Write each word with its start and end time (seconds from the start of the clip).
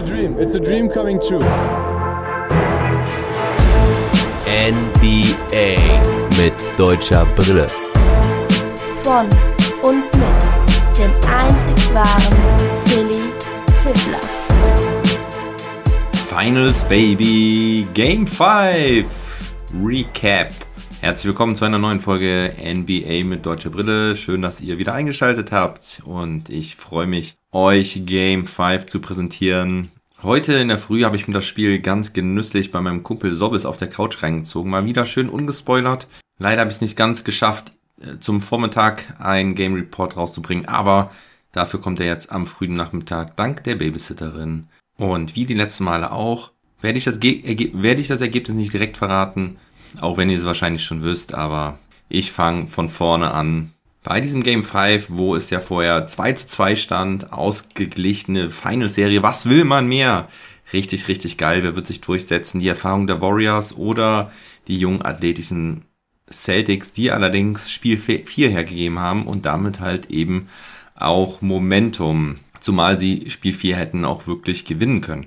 a 0.00 0.06
dream. 0.06 0.38
It's 0.38 0.54
a 0.54 0.60
dream 0.60 0.88
coming 0.88 1.20
true. 1.20 1.44
NBA 4.46 5.76
mit 6.38 6.54
deutscher 6.78 7.26
Brille. 7.36 7.66
Von 9.02 9.28
und 9.82 10.04
mit 10.16 10.98
dem 10.98 11.10
einzig 11.28 11.94
wahren 11.94 12.38
Philly 12.86 13.20
Fiddler. 13.82 14.20
Finals 16.28 16.82
Baby 16.84 17.86
Game 17.92 18.26
5 18.26 19.06
Recap. 19.82 20.52
Herzlich 21.00 21.28
willkommen 21.28 21.56
zu 21.56 21.64
einer 21.64 21.78
neuen 21.78 22.00
Folge 22.00 22.54
NBA 22.62 23.24
mit 23.24 23.46
deutscher 23.46 23.70
Brille. 23.70 24.16
Schön, 24.16 24.42
dass 24.42 24.60
ihr 24.60 24.76
wieder 24.76 24.92
eingeschaltet 24.92 25.50
habt 25.50 26.02
und 26.04 26.50
ich 26.50 26.76
freue 26.76 27.06
mich, 27.06 27.36
euch 27.52 28.02
Game 28.04 28.46
5 28.46 28.84
zu 28.84 29.00
präsentieren. 29.00 29.90
Heute 30.22 30.52
in 30.52 30.68
der 30.68 30.76
Früh 30.76 31.04
habe 31.04 31.16
ich 31.16 31.26
mir 31.26 31.32
das 31.32 31.46
Spiel 31.46 31.80
ganz 31.80 32.12
genüsslich 32.12 32.70
bei 32.70 32.82
meinem 32.82 33.02
Kumpel 33.02 33.34
Sobbis 33.34 33.64
auf 33.64 33.78
der 33.78 33.88
Couch 33.88 34.22
reingezogen. 34.22 34.70
Mal 34.70 34.84
wieder 34.84 35.06
schön 35.06 35.30
ungespoilert. 35.30 36.06
Leider 36.38 36.60
habe 36.60 36.70
ich 36.70 36.76
es 36.76 36.82
nicht 36.82 36.98
ganz 36.98 37.24
geschafft, 37.24 37.72
äh, 38.02 38.18
zum 38.18 38.42
Vormittag 38.42 39.14
ein 39.18 39.54
Game 39.54 39.76
Report 39.76 40.18
rauszubringen, 40.18 40.66
aber 40.66 41.10
dafür 41.52 41.80
kommt 41.80 42.00
er 42.00 42.06
jetzt 42.06 42.30
am 42.30 42.46
frühen 42.46 42.76
Nachmittag 42.76 43.36
dank 43.36 43.64
der 43.64 43.76
Babysitterin. 43.76 44.66
Und 44.98 45.34
wie 45.34 45.46
die 45.46 45.54
letzten 45.54 45.84
Male 45.84 46.12
auch, 46.12 46.50
werde 46.82 46.98
ich 46.98 47.04
das, 47.04 47.20
Ge 47.20 47.70
werde 47.72 48.02
ich 48.02 48.08
das 48.08 48.20
Ergebnis 48.20 48.54
nicht 48.54 48.74
direkt 48.74 48.98
verraten, 48.98 49.56
auch 50.00 50.16
wenn 50.16 50.30
ihr 50.30 50.38
es 50.38 50.44
wahrscheinlich 50.44 50.84
schon 50.84 51.02
wisst, 51.02 51.34
aber 51.34 51.78
ich 52.08 52.32
fange 52.32 52.66
von 52.66 52.88
vorne 52.88 53.32
an. 53.32 53.72
Bei 54.02 54.20
diesem 54.20 54.42
Game 54.42 54.62
5, 54.62 55.06
wo 55.10 55.36
es 55.36 55.50
ja 55.50 55.60
vorher 55.60 56.06
2 56.06 56.32
zu 56.32 56.48
2 56.48 56.76
stand, 56.76 57.32
ausgeglichene 57.32 58.48
Finals-Serie, 58.48 59.22
was 59.22 59.48
will 59.48 59.64
man 59.64 59.88
mehr? 59.88 60.28
Richtig, 60.72 61.08
richtig 61.08 61.36
geil. 61.36 61.62
Wer 61.62 61.76
wird 61.76 61.86
sich 61.86 62.00
durchsetzen? 62.00 62.60
Die 62.60 62.68
Erfahrung 62.68 63.06
der 63.06 63.20
Warriors 63.20 63.76
oder 63.76 64.30
die 64.68 64.78
jungen 64.78 65.02
athletischen 65.02 65.84
Celtics, 66.30 66.92
die 66.92 67.10
allerdings 67.10 67.70
Spiel 67.70 67.98
4 67.98 68.48
hergegeben 68.48 68.98
haben 68.98 69.26
und 69.26 69.46
damit 69.46 69.80
halt 69.80 70.10
eben 70.10 70.48
auch 70.94 71.42
Momentum. 71.42 72.36
Zumal 72.60 72.98
sie 72.98 73.30
Spiel 73.30 73.52
4 73.52 73.76
hätten 73.76 74.04
auch 74.04 74.26
wirklich 74.26 74.64
gewinnen 74.64 75.00
können. 75.00 75.26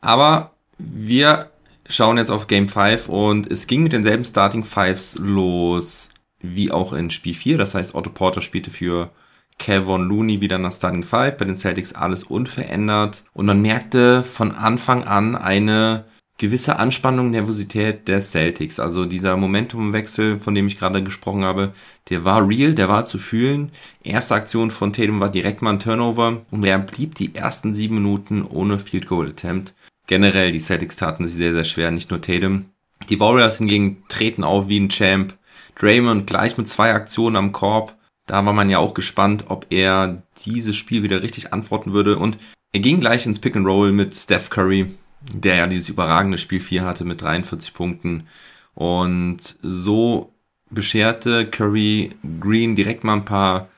Aber 0.00 0.52
wir 0.78 1.50
schauen 1.88 2.18
jetzt 2.18 2.30
auf 2.30 2.46
Game 2.46 2.68
5 2.68 3.08
und 3.08 3.50
es 3.50 3.66
ging 3.66 3.82
mit 3.82 3.92
denselben 3.92 4.24
Starting 4.24 4.64
Fives 4.64 5.16
los 5.20 6.10
wie 6.40 6.70
auch 6.70 6.92
in 6.92 7.10
Spiel 7.10 7.34
4. 7.34 7.58
Das 7.58 7.74
heißt, 7.74 7.94
Otto 7.94 8.10
Porter 8.10 8.40
spielte 8.40 8.70
für 8.70 9.10
Kevin 9.58 10.02
Looney 10.02 10.40
wieder 10.40 10.58
der 10.58 10.70
Starting 10.70 11.04
5, 11.04 11.36
bei 11.36 11.44
den 11.44 11.56
Celtics 11.56 11.94
alles 11.94 12.24
unverändert. 12.24 13.24
Und 13.32 13.46
man 13.46 13.62
merkte 13.62 14.22
von 14.22 14.52
Anfang 14.52 15.04
an 15.04 15.34
eine 15.34 16.04
gewisse 16.38 16.78
Anspannung, 16.78 17.30
Nervosität 17.30 18.06
der 18.08 18.20
Celtics. 18.20 18.78
Also 18.78 19.06
dieser 19.06 19.36
Momentumwechsel, 19.36 20.38
von 20.38 20.54
dem 20.54 20.66
ich 20.66 20.78
gerade 20.78 21.02
gesprochen 21.02 21.44
habe, 21.44 21.72
der 22.10 22.24
war 22.24 22.46
real, 22.46 22.74
der 22.74 22.88
war 22.88 23.06
zu 23.06 23.18
fühlen. 23.18 23.72
Erste 24.02 24.34
Aktion 24.34 24.70
von 24.70 24.92
Tatum 24.92 25.20
war 25.20 25.30
direkt 25.30 25.62
mal 25.62 25.70
ein 25.70 25.80
Turnover 25.80 26.42
und 26.50 26.64
er 26.64 26.78
blieb 26.78 27.14
die 27.14 27.34
ersten 27.34 27.72
sieben 27.72 27.96
Minuten 27.96 28.44
ohne 28.44 28.78
Field 28.78 29.06
Goal 29.06 29.28
Attempt 29.28 29.74
generell, 30.06 30.52
die 30.52 30.60
Celtics 30.60 30.96
taten 30.96 31.26
sich 31.26 31.36
sehr, 31.36 31.52
sehr 31.52 31.64
schwer, 31.64 31.90
nicht 31.90 32.10
nur 32.10 32.20
Tatum. 32.20 32.66
Die 33.08 33.20
Warriors 33.20 33.58
hingegen 33.58 34.02
treten 34.08 34.44
auf 34.44 34.68
wie 34.68 34.80
ein 34.80 34.88
Champ. 34.88 35.36
Draymond 35.78 36.26
gleich 36.26 36.56
mit 36.56 36.68
zwei 36.68 36.92
Aktionen 36.92 37.36
am 37.36 37.52
Korb. 37.52 37.94
Da 38.26 38.44
war 38.44 38.52
man 38.52 38.70
ja 38.70 38.78
auch 38.78 38.94
gespannt, 38.94 39.44
ob 39.48 39.66
er 39.70 40.22
dieses 40.44 40.76
Spiel 40.76 41.02
wieder 41.02 41.22
richtig 41.22 41.52
antworten 41.52 41.92
würde. 41.92 42.18
Und 42.18 42.38
er 42.72 42.80
ging 42.80 42.98
gleich 42.98 43.26
ins 43.26 43.38
Pick 43.38 43.56
and 43.56 43.66
Roll 43.66 43.92
mit 43.92 44.14
Steph 44.14 44.50
Curry, 44.50 44.94
der 45.32 45.56
ja 45.56 45.66
dieses 45.66 45.88
überragende 45.88 46.38
Spiel 46.38 46.60
4 46.60 46.84
hatte 46.84 47.04
mit 47.04 47.22
43 47.22 47.74
Punkten. 47.74 48.26
Und 48.74 49.56
so 49.62 50.32
bescherte 50.70 51.46
Curry 51.46 52.10
Green 52.40 52.74
direkt 52.74 53.04
mal 53.04 53.14
ein 53.14 53.24
paar 53.24 53.68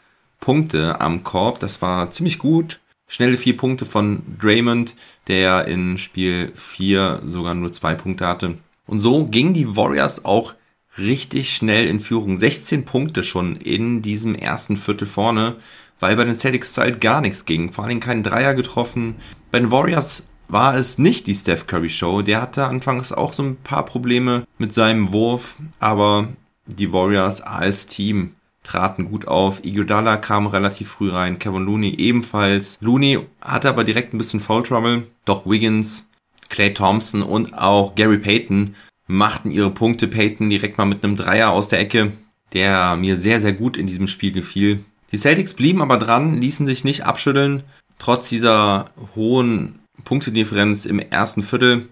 Punkte 0.41 1.01
am 1.01 1.25
Korb. 1.25 1.61
Das 1.61 1.83
war 1.83 2.11
ziemlich 2.11 2.39
gut. 2.39 2.81
Schnelle 3.09 3.39
vier 3.39 3.57
Punkte 3.57 3.87
von 3.87 4.23
Draymond, 4.39 4.95
der 5.27 5.67
in 5.67 5.97
Spiel 5.97 6.53
4 6.55 7.23
sogar 7.25 7.55
nur 7.55 7.73
zwei 7.73 7.95
Punkte 7.95 8.27
hatte. 8.27 8.59
Und 8.87 9.01
so 9.01 9.25
gingen 9.25 9.55
die 9.55 9.77
Warriors 9.77 10.25
auch 10.27 10.55
richtig 10.99 11.55
schnell 11.55 11.87
in 11.87 12.01
Führung. 12.01 12.37
16 12.37 12.85
Punkte 12.85 13.23
schon 13.23 13.57
in 13.57 14.03
diesem 14.03 14.35
ersten 14.35 14.77
Viertel 14.77 15.07
vorne, 15.07 15.57
weil 16.01 16.17
bei 16.17 16.25
den 16.25 16.37
Celtics 16.37 16.77
halt 16.77 17.01
gar 17.01 17.21
nichts 17.23 17.47
ging. 17.47 17.73
Vor 17.73 17.85
allem 17.85 18.01
keinen 18.01 18.23
Dreier 18.23 18.55
getroffen. 18.55 19.17
Bei 19.51 19.59
den 19.59 19.71
Warriors 19.71 20.27
war 20.49 20.77
es 20.77 20.99
nicht 20.99 21.27
die 21.27 21.35
Steph 21.35 21.67
Curry 21.67 21.89
Show. 21.91 22.23
Der 22.23 22.43
hatte 22.43 22.67
anfangs 22.67 23.13
auch 23.13 23.33
so 23.33 23.43
ein 23.43 23.57
paar 23.57 23.85
Probleme 23.85 24.47
mit 24.59 24.73
seinem 24.73 25.13
Wurf, 25.13 25.57
aber 25.79 26.29
die 26.67 26.93
Warriors 26.93 27.41
als 27.41 27.87
Team 27.87 28.35
traten 28.69 29.07
gut 29.07 29.27
auf. 29.27 29.65
Iguodala 29.65 30.19
kam 30.19 30.47
relativ 30.47 30.91
früh 30.91 31.11
rein, 31.11 31.39
Kevin 31.39 31.65
Looney 31.65 31.95
ebenfalls. 31.97 32.77
Looney 32.81 33.19
hatte 33.41 33.69
aber 33.69 33.85
direkt 33.85 34.13
ein 34.13 34.19
bisschen 34.19 34.41
Foul 34.41 34.63
Trouble. 34.63 35.07
Doch 35.25 35.47
Wiggins, 35.47 36.07
Clay 36.51 36.75
Thompson 36.75 37.23
und 37.23 37.57
auch 37.57 37.95
Gary 37.95 38.19
Payton 38.19 38.75
machten 39.07 39.51
ihre 39.51 39.71
Punkte. 39.71 40.07
Payton 40.07 40.51
direkt 40.51 40.77
mal 40.77 40.85
mit 40.85 41.03
einem 41.03 41.17
Dreier 41.17 41.51
aus 41.51 41.69
der 41.69 41.81
Ecke, 41.81 42.13
der 42.53 42.97
mir 42.97 43.17
sehr, 43.17 43.41
sehr 43.41 43.55
gut 43.55 43.77
in 43.77 43.87
diesem 43.87 44.07
Spiel 44.07 44.33
gefiel. 44.33 44.85
Die 45.13 45.19
Celtics 45.19 45.55
blieben 45.55 45.81
aber 45.81 45.97
dran, 45.97 46.39
ließen 46.39 46.67
sich 46.67 46.85
nicht 46.85 47.07
abschütteln, 47.07 47.63
trotz 47.99 48.29
dieser 48.29 48.91
hohen 49.17 49.79
Punktedifferenz 50.05 50.85
im 50.85 50.99
ersten 50.99 51.43
Viertel. 51.43 51.89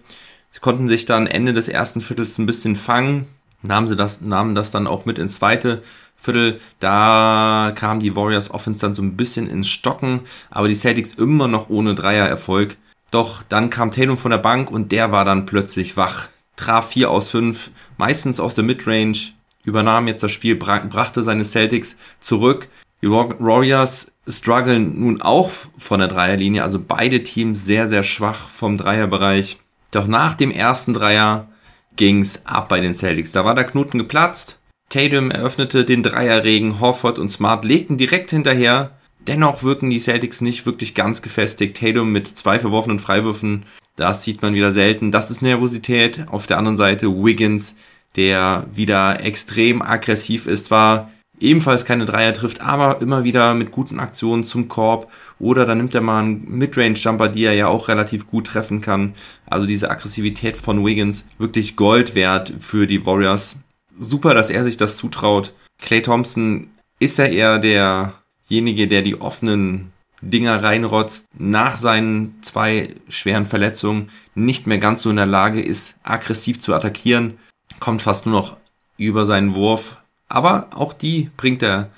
Sie 0.51 0.59
konnten 0.59 0.87
sich 0.87 1.05
dann 1.05 1.25
Ende 1.25 1.53
des 1.53 1.67
ersten 1.67 2.01
Viertels 2.01 2.37
ein 2.37 2.45
bisschen 2.45 2.75
fangen, 2.75 3.25
nahmen 3.63 3.87
sie 3.87 3.95
das, 3.95 4.21
nahmen 4.21 4.53
das 4.53 4.69
dann 4.69 4.85
auch 4.85 5.05
mit 5.05 5.17
ins 5.17 5.35
zweite 5.35 5.81
Viertel, 6.17 6.59
da 6.79 7.71
kam 7.75 7.99
die 7.99 8.15
Warriors 8.15 8.51
Offense 8.51 8.81
dann 8.81 8.95
so 8.95 9.01
ein 9.01 9.15
bisschen 9.15 9.47
ins 9.47 9.69
Stocken, 9.69 10.21
aber 10.49 10.67
die 10.67 10.75
Celtics 10.75 11.13
immer 11.13 11.47
noch 11.47 11.69
ohne 11.69 11.95
Dreier-Erfolg. 11.95 12.77
Doch 13.11 13.43
dann 13.43 13.69
kam 13.69 13.91
Tatum 13.91 14.17
von 14.17 14.31
der 14.31 14.39
Bank 14.39 14.69
und 14.69 14.91
der 14.91 15.11
war 15.11 15.23
dann 15.23 15.45
plötzlich 15.45 15.95
wach. 15.95 16.27
Traf 16.57 16.89
4 16.89 17.09
aus 17.11 17.29
5, 17.29 17.71
meistens 17.97 18.39
aus 18.39 18.55
der 18.55 18.63
Midrange, 18.63 19.33
übernahm 19.63 20.07
jetzt 20.07 20.23
das 20.23 20.31
Spiel, 20.31 20.55
brachte 20.55 21.23
seine 21.23 21.45
Celtics 21.45 21.97
zurück. 22.19 22.67
Die 23.01 23.09
Warriors 23.09 24.11
strugglen 24.27 24.99
nun 24.99 25.21
auch 25.21 25.51
von 25.77 25.99
der 25.99 26.09
Dreierlinie, 26.09 26.63
also 26.63 26.79
beide 26.79 27.21
Teams 27.23 27.63
sehr, 27.63 27.87
sehr 27.87 28.03
schwach 28.03 28.49
vom 28.49 28.77
Dreierbereich. 28.77 29.59
Doch 29.91 30.07
nach 30.07 30.33
dem 30.33 30.51
ersten 30.51 30.93
Dreier 30.93 31.47
ging's 31.95 32.41
ab 32.43 32.69
bei 32.69 32.79
den 32.81 32.95
Celtics. 32.95 33.31
Da 33.31 33.45
war 33.45 33.55
der 33.55 33.65
Knoten 33.65 33.99
geplatzt. 33.99 34.57
Tatum 34.89 35.31
eröffnete 35.31 35.83
den 35.83 36.01
Dreierregen, 36.01 36.79
Horford 36.79 37.19
und 37.19 37.29
Smart 37.29 37.65
legten 37.65 37.97
direkt 37.97 38.29
hinterher. 38.29 38.91
Dennoch 39.27 39.61
wirken 39.61 39.89
die 39.89 39.99
Celtics 39.99 40.39
nicht 40.39 40.65
wirklich 40.65 40.95
ganz 40.95 41.21
gefestigt. 41.21 41.77
Tatum 41.77 42.13
mit 42.13 42.27
zwei 42.27 42.59
verworfenen 42.59 42.99
Freiwürfen, 42.99 43.65
das 43.97 44.23
sieht 44.23 44.41
man 44.41 44.53
wieder 44.53 44.71
selten. 44.71 45.11
Das 45.11 45.29
ist 45.29 45.41
Nervosität. 45.41 46.25
Auf 46.29 46.47
der 46.47 46.57
anderen 46.57 46.77
Seite 46.77 47.07
Wiggins, 47.07 47.75
der 48.15 48.65
wieder 48.73 49.21
extrem 49.23 49.81
aggressiv 49.81 50.47
ist, 50.47 50.71
war 50.71 51.11
ebenfalls 51.39 51.83
keine 51.83 52.05
Dreier 52.05 52.33
trifft, 52.33 52.61
aber 52.61 53.01
immer 53.01 53.23
wieder 53.23 53.53
mit 53.53 53.71
guten 53.71 53.99
Aktionen 53.99 54.43
zum 54.43 54.69
Korb 54.69 55.11
oder 55.39 55.65
dann 55.65 55.77
nimmt 55.77 55.93
er 55.93 56.01
mal 56.01 56.21
einen 56.21 56.57
Midrange-Jumper, 56.57 57.27
die 57.27 57.43
er 57.43 57.53
ja 57.53 57.67
auch 57.67 57.89
relativ 57.89 58.27
gut 58.27 58.47
treffen 58.47 58.81
kann. 58.81 59.13
Also 59.45 59.67
diese 59.67 59.91
Aggressivität 59.91 60.57
von 60.57 60.85
Wiggins 60.85 61.25
wirklich 61.37 61.75
Gold 61.75 62.15
wert 62.15 62.53
für 62.59 62.87
die 62.87 63.05
Warriors 63.05 63.57
super, 63.99 64.33
dass 64.33 64.49
er 64.49 64.63
sich 64.63 64.77
das 64.77 64.97
zutraut. 64.97 65.53
Clay 65.79 66.01
Thompson 66.01 66.69
ist 66.99 67.17
ja 67.17 67.25
eher 67.25 67.59
derjenige, 67.59 68.87
der 68.87 69.01
die 69.01 69.19
offenen 69.19 69.91
Dinger 70.21 70.63
reinrotzt, 70.63 71.27
nach 71.37 71.77
seinen 71.77 72.41
zwei 72.41 72.95
schweren 73.07 73.45
Verletzungen 73.45 74.09
nicht 74.33 74.65
mehr 74.65 74.79
ganz 74.79 75.03
so 75.03 75.09
in 75.09 75.15
der 75.15 75.27
Lage 75.27 75.61
ist, 75.61 75.95
aggressiv 76.03 76.59
zu 76.59 76.73
attackieren, 76.73 77.37
kommt 77.79 78.01
fast 78.01 78.25
nur 78.25 78.39
noch 78.39 78.57
über 78.97 79.25
seinen 79.25 79.53
Wurf. 79.53 79.97
Aber 80.27 80.69
auch 80.73 80.93
die 80.93 81.29
bringt 81.37 81.61
er 81.61 81.91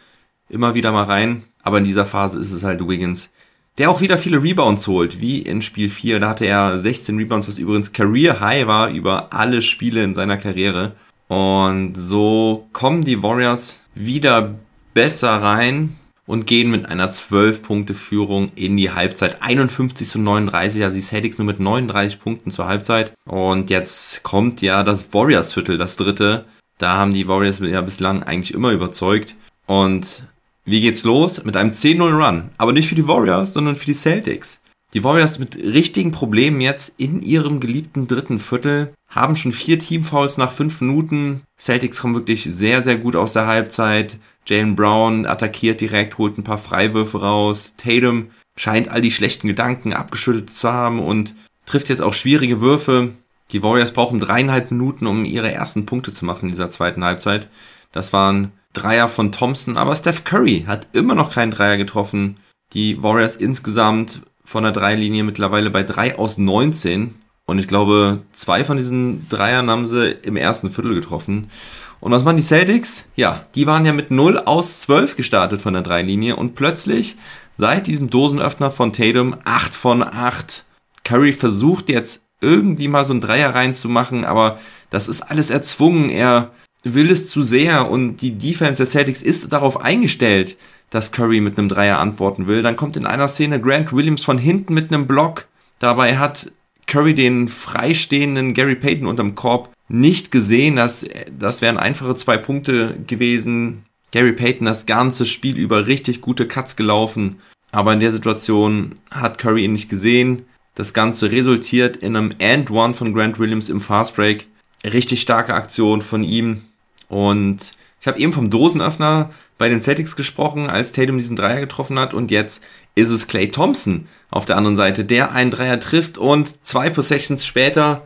immer 0.50 0.76
wieder 0.76 0.92
mal 0.92 1.06
rein. 1.06 1.44
Aber 1.64 1.78
in 1.78 1.84
dieser 1.84 2.06
Phase 2.06 2.40
ist 2.40 2.52
es 2.52 2.64
halt 2.64 2.88
Wiggins, 2.88 3.32
der 3.78 3.90
auch 3.90 4.02
wieder 4.02 4.18
viele 4.18 4.42
Rebounds 4.42 4.88
holt, 4.88 5.22
wie 5.22 5.42
in 5.42 5.62
Spiel 5.62 5.90
4. 5.90 6.20
Da 6.20 6.30
hatte 6.30 6.46
er 6.46 6.80
16 6.80 7.18
Rebounds, 7.18 7.48
was 7.48 7.58
übrigens 7.58 7.92
Career 7.92 8.40
High 8.40 8.68
war 8.68 8.90
über 8.90 9.34
alle 9.34 9.62
Spiele 9.62 10.04
in 10.04 10.14
seiner 10.14 10.38
Karriere. 10.38 10.96
Und 11.30 11.94
so 11.96 12.68
kommen 12.74 13.04
die 13.04 13.24
Warriors 13.24 13.80
wieder 13.94 14.56
besser 14.94 15.42
rein 15.42 15.96
und 16.26 16.48
gehen 16.48 16.70
mit 16.72 16.88
einer 16.88 17.12
12-Punkte-Führung 17.12 18.52
in 18.56 18.76
die 18.78 18.92
Halbzeit. 18.92 19.42
51 19.42 20.08
zu 20.08 20.20
39, 20.20 20.84
also 20.84 20.96
die 20.96 21.02
Celtics 21.02 21.38
nur 21.38 21.46
mit 21.46 21.60
39 21.60 22.20
Punkten 22.20 22.52
zur 22.52 22.68
Halbzeit. 22.68 23.14
Und 23.26 23.70
jetzt 23.70 24.24
kommt 24.24 24.62
ja 24.62 24.84
das 24.84 25.14
Warriors-Viertel, 25.14 25.78
das 25.78 25.96
dritte. 25.96 26.46
Da 26.80 26.98
haben 26.98 27.14
die 27.14 27.28
Warriors 27.28 27.60
ja 27.60 27.82
bislang 27.82 28.24
eigentlich 28.24 28.54
immer 28.54 28.72
überzeugt. 28.72 29.36
Und 29.68 30.24
wie 30.66 30.82
geht's 30.82 31.04
los? 31.04 31.44
Mit 31.44 31.56
einem 31.56 31.72
10-0-Run. 31.72 32.50
Aber 32.58 32.74
nicht 32.74 32.90
für 32.90 32.96
die 32.96 33.08
Warriors, 33.08 33.54
sondern 33.54 33.76
für 33.76 33.86
die 33.86 33.94
Celtics. 33.94 34.62
Die 34.96 35.04
Warriors 35.04 35.38
mit 35.38 35.56
richtigen 35.56 36.12
Problemen 36.12 36.62
jetzt 36.62 36.96
in 36.98 37.22
ihrem 37.22 37.60
geliebten 37.60 38.08
dritten 38.08 38.40
Viertel 38.40 38.92
haben 39.08 39.36
schon 39.36 39.52
vier 39.52 39.78
Teamfouls 39.78 40.38
nach 40.38 40.52
fünf 40.52 40.82
Minuten. 40.82 41.44
Celtics 41.60 42.00
kommen 42.00 42.16
wirklich 42.16 42.44
sehr, 42.44 42.84
sehr 42.84 42.98
gut 42.98 43.16
aus 43.16 43.34
der 43.34 43.46
Halbzeit. 43.46 44.18
Jalen 44.48 44.76
Brown 44.76 45.28
attackiert 45.28 45.80
direkt, 45.80 46.18
holt 46.18 46.38
ein 46.38 46.44
paar 46.44 46.58
Freiwürfe 46.58 47.22
raus. 47.22 47.74
Tatum 47.78 48.32
scheint 48.56 48.90
all 48.90 49.02
die 49.02 49.12
schlechten 49.12 49.48
Gedanken 49.48 49.94
abgeschüttet 49.94 50.52
zu 50.52 50.72
haben 50.72 51.00
und 51.00 51.36
trifft 51.68 51.90
jetzt 51.90 52.02
auch 52.02 52.16
schwierige 52.16 52.60
Würfe. 52.60 53.12
Die 53.52 53.62
Warriors 53.62 53.94
brauchen 53.94 54.20
dreieinhalb 54.20 54.72
Minuten, 54.72 55.06
um 55.06 55.24
ihre 55.24 55.52
ersten 55.52 55.86
Punkte 55.86 56.12
zu 56.12 56.26
machen 56.26 56.46
in 56.46 56.52
dieser 56.52 56.72
zweiten 56.72 57.04
Halbzeit. 57.04 57.48
Das 57.92 58.12
waren 58.12 58.54
Dreier 58.74 59.08
von 59.08 59.32
Thompson, 59.32 59.78
aber 59.78 59.96
Steph 59.96 60.24
Curry 60.24 60.66
hat 60.68 60.88
immer 60.94 61.16
noch 61.16 61.32
keinen 61.32 61.52
Dreier 61.52 61.78
getroffen. 61.78 62.38
Die 62.74 63.02
Warriors 63.02 63.36
insgesamt 63.36 64.22
von 64.50 64.64
der 64.64 64.72
Dreilinie 64.72 65.24
mittlerweile 65.24 65.70
bei 65.70 65.84
3 65.84 66.18
aus 66.18 66.40
19. 66.40 67.14
Und 67.46 67.60
ich 67.60 67.68
glaube, 67.68 68.22
zwei 68.34 68.66
von 68.66 68.78
diesen 68.78 69.28
Dreiern 69.30 69.70
haben 69.70 69.86
sie 69.86 70.10
im 70.24 70.36
ersten 70.38 70.72
Viertel 70.72 70.96
getroffen. 70.96 71.52
Und 72.00 72.12
was 72.12 72.24
machen 72.24 72.38
die 72.38 72.44
Celtics? 72.44 73.06
Ja, 73.16 73.46
die 73.54 73.68
waren 73.68 73.86
ja 73.86 73.94
mit 73.94 74.10
0 74.10 74.40
aus 74.40 74.82
12 74.82 75.18
gestartet 75.18 75.62
von 75.62 75.74
der 75.74 75.84
Dreilinie 75.84 76.36
und 76.36 76.56
plötzlich 76.56 77.16
seit 77.60 77.86
diesem 77.86 78.10
Dosenöffner 78.10 78.72
von 78.72 78.92
Tatum 78.92 79.36
8 79.44 79.72
von 79.76 80.02
8. 80.02 80.64
Curry 81.04 81.34
versucht 81.34 81.88
jetzt 81.88 82.24
irgendwie 82.42 82.88
mal 82.88 83.06
so 83.06 83.14
ein 83.14 83.22
Dreier 83.22 83.54
reinzumachen, 83.54 84.26
aber 84.26 84.58
das 84.90 85.08
ist 85.08 85.22
alles 85.22 85.52
erzwungen. 85.52 86.10
Er 86.10 86.50
will 86.84 87.12
es 87.12 87.30
zu 87.30 87.44
sehr 87.44 87.92
und 87.92 88.18
die 88.18 88.36
Defense 88.36 88.78
der 88.78 88.90
Celtics 88.90 89.22
ist 89.22 89.54
darauf 89.54 89.80
eingestellt, 89.80 90.58
dass 90.90 91.12
Curry 91.12 91.42
mit 91.42 91.58
einem 91.58 91.70
Dreier 91.70 92.00
antworten 92.00 92.48
will. 92.48 92.62
Dann 92.62 92.76
kommt 92.76 92.98
in 92.98 93.06
einer 93.06 93.28
Szene 93.28 93.62
Grant 93.62 93.94
Williams 93.94 94.24
von 94.24 94.38
hinten 94.38 94.74
mit 94.74 94.92
einem 94.92 95.08
Block. 95.08 95.48
Dabei 95.80 96.18
hat 96.18 96.52
Curry 96.88 97.14
den 97.14 97.48
freistehenden 97.48 98.54
Gary 98.54 98.76
Payton 98.76 99.08
unterm 99.08 99.36
Korb 99.36 99.70
nicht 99.88 100.32
gesehen. 100.32 100.76
Das, 100.76 101.06
das 101.38 101.62
wären 101.62 101.78
einfache 101.78 102.16
zwei 102.16 102.38
Punkte 102.38 102.98
gewesen. 103.08 103.86
Gary 104.12 104.34
Payton 104.34 104.66
das 104.66 104.86
ganze 104.86 105.26
Spiel 105.26 105.58
über 105.58 105.88
richtig 105.88 106.22
gute 106.22 106.48
Cuts 106.48 106.76
gelaufen. 106.76 107.38
Aber 107.72 107.94
in 107.94 108.00
der 108.00 108.12
Situation 108.12 108.96
hat 109.12 109.38
Curry 109.38 109.66
ihn 109.66 109.74
nicht 109.74 109.90
gesehen. 109.90 110.46
Das 110.74 110.94
Ganze 110.94 111.32
resultiert 111.32 111.98
in 111.98 112.16
einem 112.16 112.32
And 112.42 112.72
One 112.72 112.94
von 112.94 113.14
Grant 113.14 113.38
Williams 113.38 113.70
im 113.70 113.82
Fast 113.82 114.16
Break. 114.16 114.48
Richtig 114.84 115.22
starke 115.22 115.54
Aktion 115.54 116.02
von 116.02 116.24
ihm. 116.24 116.64
Und 117.10 117.74
ich 118.02 118.08
habe 118.08 118.20
eben 118.20 118.34
vom 118.34 118.50
Dosenöffner 118.50 119.30
bei 119.58 119.70
den 119.70 119.80
Celtics 119.80 120.16
gesprochen, 120.16 120.70
als 120.70 120.92
Tatum 120.92 121.18
diesen 121.18 121.36
Dreier 121.36 121.60
getroffen 121.60 122.00
hat. 122.00 122.14
Und 122.14 122.32
jetzt 122.32 122.64
ist 122.96 123.10
es 123.10 123.28
Clay 123.28 123.52
Thompson 123.52 124.08
auf 124.32 124.46
der 124.46 124.58
anderen 124.58 124.78
Seite, 124.78 125.04
der 125.04 125.34
einen 125.34 125.52
Dreier 125.52 125.80
trifft 125.80 126.18
und 126.18 126.66
zwei 126.66 126.90
Possessions 126.90 127.46
später 127.46 128.04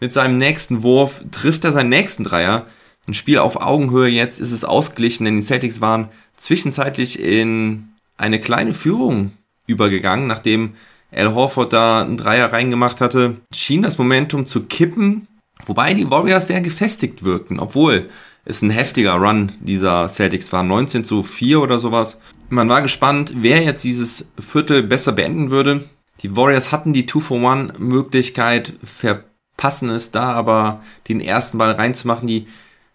mit 0.00 0.12
seinem 0.12 0.38
nächsten 0.38 0.82
Wurf 0.82 1.24
trifft 1.30 1.64
er 1.64 1.72
seinen 1.72 1.88
nächsten 1.88 2.24
Dreier. 2.24 2.66
Ein 3.08 3.14
Spiel 3.14 3.38
auf 3.38 3.60
Augenhöhe. 3.60 4.08
Jetzt 4.08 4.38
ist 4.38 4.52
es 4.52 4.64
ausgeglichen, 4.64 5.24
denn 5.24 5.36
die 5.36 5.42
Celtics 5.42 5.80
waren 5.80 6.08
zwischenzeitlich 6.36 7.18
in 7.18 7.88
eine 8.16 8.40
kleine 8.40 8.74
Führung 8.74 9.32
übergegangen, 9.66 10.26
nachdem 10.28 10.74
Al 11.10 11.34
Horford 11.34 11.72
da 11.72 12.02
einen 12.02 12.16
Dreier 12.16 12.52
reingemacht 12.52 13.00
hatte, 13.00 13.36
schien 13.52 13.82
das 13.82 13.98
Momentum 13.98 14.46
zu 14.46 14.64
kippen, 14.64 15.26
wobei 15.66 15.94
die 15.94 16.10
Warriors 16.10 16.46
sehr 16.46 16.60
gefestigt 16.60 17.22
wirkten, 17.22 17.60
obwohl 17.60 18.08
ist 18.44 18.62
ein 18.62 18.70
heftiger 18.70 19.14
Run 19.14 19.52
dieser 19.60 20.08
Celtics 20.08 20.52
war. 20.52 20.62
19 20.62 21.04
zu 21.04 21.22
4 21.22 21.60
oder 21.60 21.78
sowas. 21.78 22.20
Man 22.48 22.68
war 22.68 22.82
gespannt, 22.82 23.32
wer 23.36 23.62
jetzt 23.62 23.84
dieses 23.84 24.26
Viertel 24.38 24.82
besser 24.82 25.12
beenden 25.12 25.50
würde. 25.50 25.84
Die 26.22 26.36
Warriors 26.36 26.70
hatten 26.72 26.92
die 26.92 27.08
2-for-1-Möglichkeit, 27.08 28.74
verpassen 28.84 29.88
es 29.90 30.10
da 30.10 30.32
aber 30.32 30.82
den 31.08 31.20
ersten 31.20 31.58
Ball 31.58 31.72
reinzumachen. 31.72 32.28
Die 32.28 32.46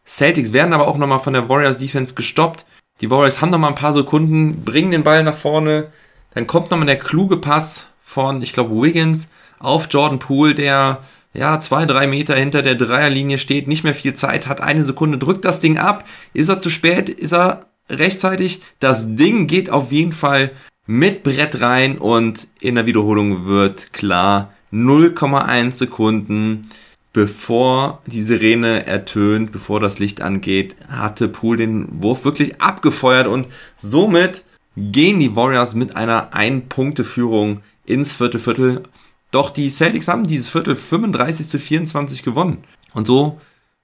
Celtics 0.05 0.53
werden 0.53 0.73
aber 0.73 0.87
auch 0.87 0.97
nochmal 0.97 1.19
von 1.19 1.33
der 1.33 1.49
Warriors 1.49 1.77
Defense 1.77 2.13
gestoppt. 2.13 2.65
Die 3.01 3.09
Warriors 3.09 3.41
haben 3.41 3.49
nochmal 3.49 3.71
ein 3.71 3.75
paar 3.75 3.93
Sekunden, 3.93 4.63
bringen 4.63 4.91
den 4.91 5.03
Ball 5.03 5.23
nach 5.23 5.35
vorne. 5.35 5.91
Dann 6.33 6.47
kommt 6.47 6.71
nochmal 6.71 6.87
der 6.87 6.99
kluge 6.99 7.37
Pass 7.37 7.87
von, 8.03 8.41
ich 8.41 8.53
glaube, 8.53 8.81
Wiggins 8.81 9.27
auf 9.59 9.87
Jordan 9.89 10.19
Poole, 10.19 10.55
der 10.55 11.01
ja, 11.37 11.59
zwei, 11.59 11.85
drei 11.85 12.07
Meter 12.07 12.35
hinter 12.35 12.63
der 12.63 12.75
Dreierlinie 12.75 13.37
steht, 13.37 13.67
nicht 13.67 13.83
mehr 13.83 13.93
viel 13.93 14.13
Zeit 14.13 14.47
hat, 14.47 14.59
eine 14.59 14.83
Sekunde, 14.83 15.17
drückt 15.17 15.45
das 15.45 15.59
Ding 15.59 15.77
ab. 15.77 16.05
Ist 16.33 16.49
er 16.49 16.59
zu 16.59 16.69
spät? 16.69 17.09
Ist 17.09 17.33
er 17.33 17.67
rechtzeitig? 17.89 18.61
Das 18.79 19.15
Ding 19.15 19.47
geht 19.47 19.69
auf 19.69 19.91
jeden 19.91 20.13
Fall 20.13 20.51
mit 20.87 21.23
Brett 21.23 21.61
rein 21.61 21.97
und 21.97 22.47
in 22.59 22.75
der 22.75 22.85
Wiederholung 22.85 23.45
wird 23.45 23.93
klar 23.93 24.51
0,1 24.73 25.71
Sekunden 25.71 26.69
bevor 27.17 28.03
die 28.05 28.21
Sirene 28.21 28.85
ertönt, 28.85 29.51
bevor 29.51 29.79
das 29.79 29.97
Licht 29.97 30.21
angeht, 30.21 30.75
hatte 30.87 31.27
Pool 31.27 31.57
den 31.57 32.03
Wurf 32.03 32.25
wirklich 32.25 32.61
abgefeuert 32.61 33.25
und 33.25 33.47
somit 33.79 34.43
gehen 34.75 35.19
die 35.19 35.35
Warriors 35.35 35.73
mit 35.73 35.95
einer 35.95 36.35
Ein-Punkte-Führung 36.35 37.61
ins 37.87 38.13
vierte 38.13 38.37
Viertel. 38.37 38.83
Doch 39.31 39.49
die 39.49 39.69
Celtics 39.69 40.07
haben 40.07 40.23
dieses 40.23 40.49
Viertel 40.49 40.75
35 40.75 41.47
zu 41.47 41.59
24 41.59 42.23
gewonnen. 42.23 42.63
Und 42.93 43.07
so 43.07 43.39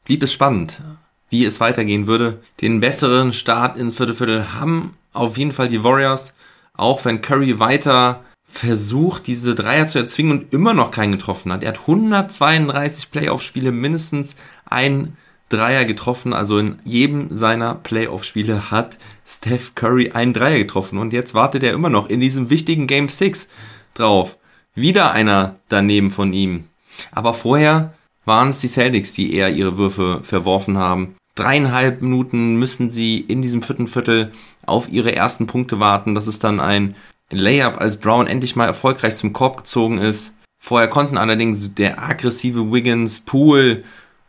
blieb 0.06 0.24
es 0.24 0.34
spannend, 0.34 0.82
wie 1.30 1.46
es 1.46 1.60
weitergehen 1.60 2.08
würde. 2.08 2.42
Den 2.62 2.80
besseren 2.80 3.34
Start 3.34 3.78
ins 3.78 3.98
vierte 3.98 4.14
Viertel 4.14 4.54
haben 4.54 4.98
auf 5.12 5.38
jeden 5.38 5.52
Fall 5.52 5.68
die 5.68 5.84
Warriors. 5.84 6.34
Auch 6.76 7.06
wenn 7.06 7.22
Curry 7.22 7.60
weiter 7.60 8.24
versucht, 8.46 9.28
diese 9.28 9.56
Dreier 9.56 9.88
zu 9.88 10.00
erzwingen 10.00 10.40
und 10.40 10.54
immer 10.54 10.74
noch 10.74 10.92
keinen 10.92 11.14
getroffen 11.14 11.52
hat. 11.52 11.64
Er 11.64 11.70
hat 11.70 11.82
132 11.82 13.12
Playoff-Spiele 13.12 13.72
mindestens 13.72 14.36
ein 14.66 15.18
Dreier 15.50 15.86
getroffen. 15.86 16.34
Also 16.34 16.58
in 16.58 16.80
jedem 16.84 17.36
seiner 17.36 17.76
Playoff-Spiele 17.76 18.72
hat 18.72 18.98
Steph 19.26 19.76
Curry 19.76 20.12
einen 20.12 20.34
Dreier 20.34 20.60
getroffen. 20.60 20.98
Und 20.98 21.14
jetzt 21.14 21.34
wartet 21.34 21.64
er 21.64 21.74
immer 21.74 21.90
noch 21.90 22.10
in 22.10 22.20
diesem 22.20 22.50
wichtigen 22.50 22.88
Game 22.88 23.10
6 23.10 23.48
drauf. 23.94 24.38
Wieder 24.76 25.12
einer 25.12 25.56
daneben 25.70 26.12
von 26.12 26.34
ihm. 26.34 26.66
Aber 27.12 27.34
vorher 27.34 27.94
waren 28.26 28.50
es 28.50 28.60
die 28.60 28.68
Celtics, 28.68 29.14
die 29.14 29.34
eher 29.34 29.50
ihre 29.50 29.78
Würfe 29.78 30.22
verworfen 30.24 30.78
haben. 30.78 31.16
Dreieinhalb 31.36 32.02
Minuten 32.02 32.56
müssen 32.58 32.92
sie 32.92 33.20
in 33.20 33.42
diesem 33.42 33.62
vierten 33.62 33.88
Viertel 33.88 34.32
auf 34.66 34.90
ihre 34.90 35.16
ersten 35.16 35.48
Punkte 35.48 35.80
warten. 35.80 36.16
Das 36.16 36.28
ist 36.28 36.44
dann 36.44 36.60
ein 36.60 36.96
Layup, 37.30 37.82
als 37.82 37.98
Brown 37.98 38.28
endlich 38.28 38.56
mal 38.56 38.68
erfolgreich 38.68 39.18
zum 39.18 39.34
Korb 39.34 39.58
gezogen 39.58 39.98
ist. 39.98 40.32
Vorher 40.60 40.88
konnten 40.88 41.18
allerdings 41.18 41.74
der 41.74 42.02
aggressive 42.02 42.72
Wiggins, 42.72 43.20
Poole 43.20 43.84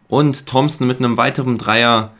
und 0.09 0.47
Thompson 0.47 0.87
mit 0.87 0.99
einem 0.99 1.17
weiteren 1.17 1.59
Dreier 1.59 2.13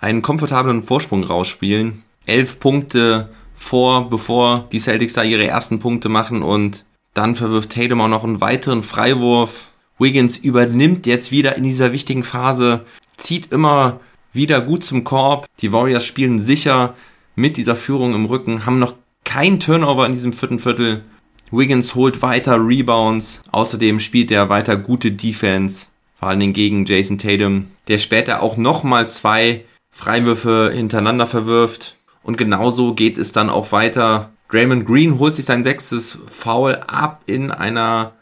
einen 0.00 0.22
komfortablen 0.22 0.82
Vorsprung 0.82 1.24
rausspielen. 1.24 2.04
Elf 2.24 2.60
Punkte 2.60 3.30
vor, 3.56 4.08
bevor 4.08 4.68
die 4.70 4.78
Celtics 4.78 5.14
da 5.14 5.22
ihre 5.22 5.46
ersten 5.46 5.80
Punkte 5.80 6.08
machen 6.08 6.42
und 6.42 6.84
dann 7.18 7.34
verwirft 7.34 7.72
Tatum 7.72 8.00
auch 8.00 8.08
noch 8.08 8.22
einen 8.22 8.40
weiteren 8.40 8.84
Freiwurf. 8.84 9.72
Wiggins 9.98 10.36
übernimmt 10.36 11.04
jetzt 11.04 11.32
wieder 11.32 11.56
in 11.56 11.64
dieser 11.64 11.92
wichtigen 11.92 12.22
Phase, 12.22 12.84
zieht 13.16 13.50
immer 13.50 13.98
wieder 14.32 14.60
gut 14.60 14.84
zum 14.84 15.02
Korb. 15.02 15.46
Die 15.60 15.72
Warriors 15.72 16.04
spielen 16.04 16.38
sicher 16.38 16.94
mit 17.34 17.56
dieser 17.56 17.74
Führung 17.74 18.14
im 18.14 18.26
Rücken, 18.26 18.66
haben 18.66 18.78
noch 18.78 18.94
kein 19.24 19.58
Turnover 19.58 20.06
in 20.06 20.12
diesem 20.12 20.32
vierten 20.32 20.60
Viertel. 20.60 21.02
Wiggins 21.50 21.96
holt 21.96 22.22
weiter 22.22 22.64
Rebounds. 22.64 23.42
Außerdem 23.50 23.98
spielt 23.98 24.30
er 24.30 24.48
weiter 24.48 24.76
gute 24.76 25.10
Defense. 25.10 25.86
Vor 26.20 26.28
allen 26.28 26.38
Dingen 26.38 26.52
gegen 26.52 26.84
Jason 26.84 27.18
Tatum, 27.18 27.66
der 27.88 27.98
später 27.98 28.44
auch 28.44 28.56
nochmal 28.56 29.08
zwei 29.08 29.64
Freiwürfe 29.90 30.70
hintereinander 30.72 31.26
verwirft. 31.26 31.96
Und 32.22 32.38
genauso 32.38 32.94
geht 32.94 33.18
es 33.18 33.32
dann 33.32 33.50
auch 33.50 33.72
weiter. 33.72 34.30
Draymond 34.50 34.86
Green 34.86 35.18
holt 35.18 35.36
sich 35.36 35.44
sein 35.44 35.62
sechstes 35.62 36.18
Foul 36.26 36.76
ab 36.86 37.22
in 37.26 37.50
einer 37.50 38.12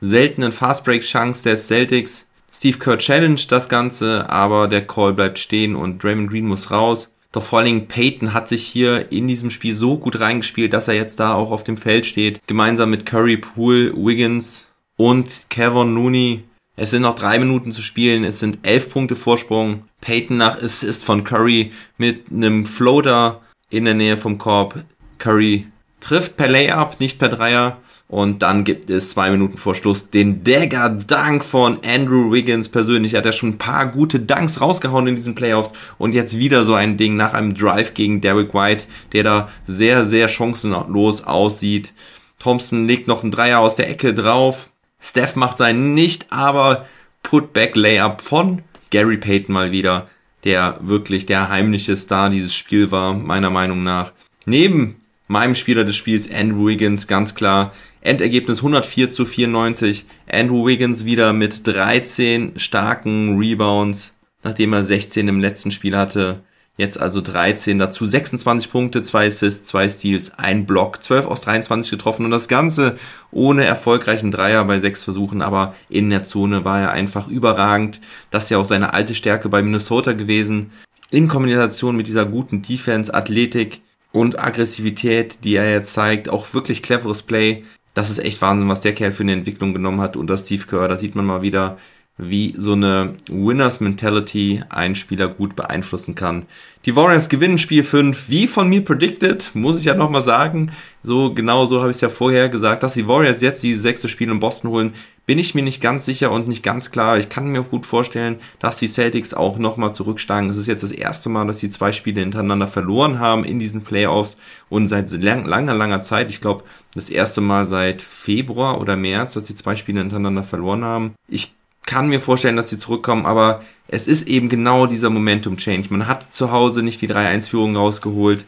seltenen 0.00 0.50
Fastbreak-Chance 0.50 1.44
der 1.44 1.56
Celtics. 1.56 2.26
Steve 2.52 2.78
Kerr 2.78 2.98
challenged 2.98 3.52
das 3.52 3.68
Ganze, 3.68 4.28
aber 4.28 4.66
der 4.66 4.86
Call 4.86 5.12
bleibt 5.12 5.38
stehen 5.38 5.76
und 5.76 6.02
Draymond 6.02 6.30
Green 6.30 6.46
muss 6.46 6.70
raus. 6.70 7.12
Doch 7.30 7.42
vor 7.42 7.58
allen 7.58 7.66
Dingen 7.66 7.88
Peyton 7.88 8.32
hat 8.32 8.48
sich 8.48 8.66
hier 8.66 9.12
in 9.12 9.28
diesem 9.28 9.50
Spiel 9.50 9.74
so 9.74 9.98
gut 9.98 10.18
reingespielt, 10.18 10.72
dass 10.72 10.88
er 10.88 10.94
jetzt 10.94 11.20
da 11.20 11.34
auch 11.34 11.50
auf 11.50 11.64
dem 11.64 11.76
Feld 11.76 12.06
steht. 12.06 12.40
Gemeinsam 12.46 12.90
mit 12.90 13.06
Curry, 13.06 13.36
Poole, 13.36 13.92
Wiggins 13.94 14.66
und 14.96 15.46
Kevin 15.50 15.94
Looney. 15.94 16.44
Es 16.76 16.90
sind 16.90 17.02
noch 17.02 17.14
drei 17.14 17.38
Minuten 17.38 17.72
zu 17.72 17.82
spielen. 17.82 18.24
Es 18.24 18.38
sind 18.38 18.58
elf 18.62 18.90
Punkte 18.90 19.16
Vorsprung. 19.16 19.84
Peyton 20.00 20.36
nach 20.36 20.60
Assist 20.62 21.04
von 21.04 21.24
Curry 21.24 21.72
mit 21.96 22.32
einem 22.32 22.66
Floater 22.66 23.42
in 23.70 23.84
der 23.84 23.94
Nähe 23.94 24.16
vom 24.16 24.38
Korb. 24.38 24.82
Curry 25.18 25.66
trifft 26.06 26.36
per 26.36 26.48
Layup, 26.48 27.00
nicht 27.00 27.18
per 27.18 27.28
Dreier. 27.28 27.78
Und 28.08 28.42
dann 28.42 28.62
gibt 28.62 28.88
es 28.88 29.10
zwei 29.10 29.30
Minuten 29.30 29.56
vor 29.56 29.74
Schluss 29.74 30.10
den 30.10 30.44
Dagger-Dunk 30.44 31.44
von 31.44 31.80
Andrew 31.84 32.30
Wiggins 32.30 32.68
persönlich. 32.68 33.14
Er 33.14 33.18
hat 33.18 33.24
ja 33.24 33.32
schon 33.32 33.50
ein 33.50 33.58
paar 33.58 33.86
gute 33.86 34.20
Dunks 34.20 34.60
rausgehauen 34.60 35.08
in 35.08 35.16
diesen 35.16 35.34
Playoffs. 35.34 35.72
Und 35.98 36.14
jetzt 36.14 36.38
wieder 36.38 36.64
so 36.64 36.74
ein 36.74 36.96
Ding 36.96 37.16
nach 37.16 37.34
einem 37.34 37.54
Drive 37.54 37.94
gegen 37.94 38.20
Derek 38.20 38.54
White, 38.54 38.84
der 39.12 39.24
da 39.24 39.48
sehr, 39.66 40.04
sehr 40.04 40.28
chancenlos 40.28 41.24
aussieht. 41.24 41.92
Thompson 42.38 42.86
legt 42.86 43.08
noch 43.08 43.22
einen 43.22 43.32
Dreier 43.32 43.58
aus 43.58 43.74
der 43.74 43.90
Ecke 43.90 44.14
drauf. 44.14 44.70
Steph 45.00 45.34
macht 45.34 45.58
seinen 45.58 45.94
nicht, 45.94 46.26
aber 46.30 46.86
Putback-Layup 47.24 48.20
von 48.20 48.62
Gary 48.90 49.16
Payton 49.16 49.52
mal 49.52 49.72
wieder, 49.72 50.08
der 50.44 50.78
wirklich 50.80 51.26
der 51.26 51.48
heimliche 51.48 51.96
Star 51.96 52.30
dieses 52.30 52.54
Spiel 52.54 52.92
war, 52.92 53.14
meiner 53.14 53.50
Meinung 53.50 53.82
nach. 53.82 54.12
Neben 54.44 55.00
meinem 55.28 55.54
Spieler 55.54 55.84
des 55.84 55.96
Spiels, 55.96 56.30
Andrew 56.32 56.66
Wiggins, 56.66 57.06
ganz 57.06 57.34
klar. 57.34 57.72
Endergebnis 58.00 58.58
104 58.58 59.10
zu 59.10 59.26
94. 59.26 60.06
Andrew 60.30 60.66
Wiggins 60.66 61.04
wieder 61.04 61.32
mit 61.32 61.66
13 61.66 62.52
starken 62.56 63.38
Rebounds, 63.38 64.14
nachdem 64.42 64.72
er 64.72 64.84
16 64.84 65.26
im 65.28 65.40
letzten 65.40 65.70
Spiel 65.70 65.96
hatte. 65.96 66.42
Jetzt 66.78 67.00
also 67.00 67.22
13, 67.22 67.78
dazu 67.78 68.04
26 68.04 68.70
Punkte, 68.70 69.00
2 69.00 69.28
Assists, 69.28 69.66
2 69.68 69.88
Steals, 69.88 70.38
1 70.38 70.66
Block, 70.66 71.02
12 71.02 71.26
aus 71.26 71.40
23 71.40 71.90
getroffen 71.90 72.26
und 72.26 72.30
das 72.30 72.48
Ganze 72.48 72.98
ohne 73.30 73.64
erfolgreichen 73.64 74.30
Dreier 74.30 74.62
bei 74.66 74.78
6 74.78 75.04
Versuchen, 75.04 75.40
aber 75.40 75.74
in 75.88 76.10
der 76.10 76.24
Zone 76.24 76.66
war 76.66 76.80
er 76.80 76.90
einfach 76.90 77.28
überragend. 77.28 78.02
Das 78.30 78.44
ist 78.44 78.50
ja 78.50 78.58
auch 78.58 78.66
seine 78.66 78.92
alte 78.92 79.14
Stärke 79.14 79.48
bei 79.48 79.62
Minnesota 79.62 80.12
gewesen. 80.12 80.70
In 81.10 81.28
Kombination 81.28 81.96
mit 81.96 82.08
dieser 82.08 82.26
guten 82.26 82.60
Defense, 82.60 83.14
Athletik 83.14 83.80
und 84.16 84.42
Aggressivität, 84.42 85.44
die 85.44 85.56
er 85.56 85.70
jetzt 85.70 85.92
zeigt, 85.92 86.30
auch 86.30 86.54
wirklich 86.54 86.82
cleveres 86.82 87.22
Play. 87.22 87.64
Das 87.92 88.08
ist 88.08 88.18
echt 88.18 88.40
Wahnsinn, 88.40 88.68
was 88.68 88.80
der 88.80 88.94
Kerl 88.94 89.12
für 89.12 89.24
eine 89.24 89.34
Entwicklung 89.34 89.74
genommen 89.74 90.00
hat 90.00 90.16
und 90.16 90.26
das 90.28 90.46
Steve 90.46 90.64
Kerr, 90.66 90.88
da 90.88 90.96
sieht 90.96 91.14
man 91.14 91.26
mal 91.26 91.42
wieder, 91.42 91.76
wie 92.18 92.54
so 92.56 92.72
eine 92.72 93.14
Winners 93.28 93.80
Mentality 93.80 94.62
einen 94.70 94.94
Spieler 94.94 95.28
gut 95.28 95.54
beeinflussen 95.54 96.14
kann. 96.14 96.46
Die 96.86 96.96
Warriors 96.96 97.28
gewinnen 97.28 97.58
Spiel 97.58 97.84
5, 97.84 98.28
wie 98.28 98.46
von 98.46 98.68
mir 98.68 98.84
predicted, 98.84 99.50
muss 99.54 99.78
ich 99.78 99.84
ja 99.84 99.94
nochmal 99.94 100.22
sagen. 100.22 100.70
So 101.02 101.34
genau 101.34 101.66
so 101.66 101.80
habe 101.80 101.90
ich 101.90 101.96
es 101.96 102.00
ja 102.00 102.08
vorher 102.08 102.48
gesagt, 102.48 102.82
dass 102.82 102.94
die 102.94 103.08
Warriors 103.08 103.40
jetzt 103.40 103.62
die 103.62 103.74
sechste 103.74 104.08
Spiel 104.08 104.30
in 104.30 104.40
Boston 104.40 104.70
holen, 104.70 104.94
bin 105.26 105.38
ich 105.38 105.54
mir 105.54 105.62
nicht 105.62 105.80
ganz 105.80 106.04
sicher 106.04 106.30
und 106.30 106.46
nicht 106.46 106.62
ganz 106.62 106.92
klar. 106.92 107.18
Ich 107.18 107.28
kann 107.28 107.48
mir 107.48 107.60
auch 107.60 107.70
gut 107.70 107.84
vorstellen, 107.84 108.36
dass 108.60 108.78
die 108.78 108.86
Celtics 108.86 109.34
auch 109.34 109.58
nochmal 109.58 109.92
zurückschlagen. 109.92 110.48
Es 110.48 110.56
ist 110.56 110.68
jetzt 110.68 110.84
das 110.84 110.92
erste 110.92 111.28
Mal, 111.28 111.46
dass 111.46 111.58
sie 111.58 111.68
zwei 111.68 111.90
Spiele 111.90 112.20
hintereinander 112.20 112.68
verloren 112.68 113.18
haben 113.18 113.44
in 113.44 113.58
diesen 113.58 113.82
Playoffs 113.82 114.36
und 114.68 114.86
seit 114.86 115.10
lang, 115.10 115.44
langer, 115.44 115.74
langer 115.74 116.00
Zeit, 116.00 116.30
ich 116.30 116.40
glaube, 116.40 116.64
das 116.94 117.10
erste 117.10 117.40
Mal 117.40 117.66
seit 117.66 118.00
Februar 118.00 118.80
oder 118.80 118.96
März, 118.96 119.34
dass 119.34 119.48
sie 119.48 119.56
zwei 119.56 119.74
Spiele 119.74 119.98
hintereinander 119.98 120.44
verloren 120.44 120.84
haben. 120.84 121.14
Ich 121.28 121.52
kann 121.86 122.08
mir 122.08 122.20
vorstellen, 122.20 122.56
dass 122.56 122.68
sie 122.68 122.78
zurückkommen, 122.78 123.24
aber 123.24 123.62
es 123.88 124.06
ist 124.06 124.28
eben 124.28 124.48
genau 124.48 124.86
dieser 124.86 125.08
Momentum-Change. 125.08 125.88
Man 125.90 126.06
hat 126.06 126.34
zu 126.34 126.50
Hause 126.50 126.82
nicht 126.82 127.00
die 127.00 127.08
3-1-Führung 127.08 127.76
rausgeholt. 127.76 128.44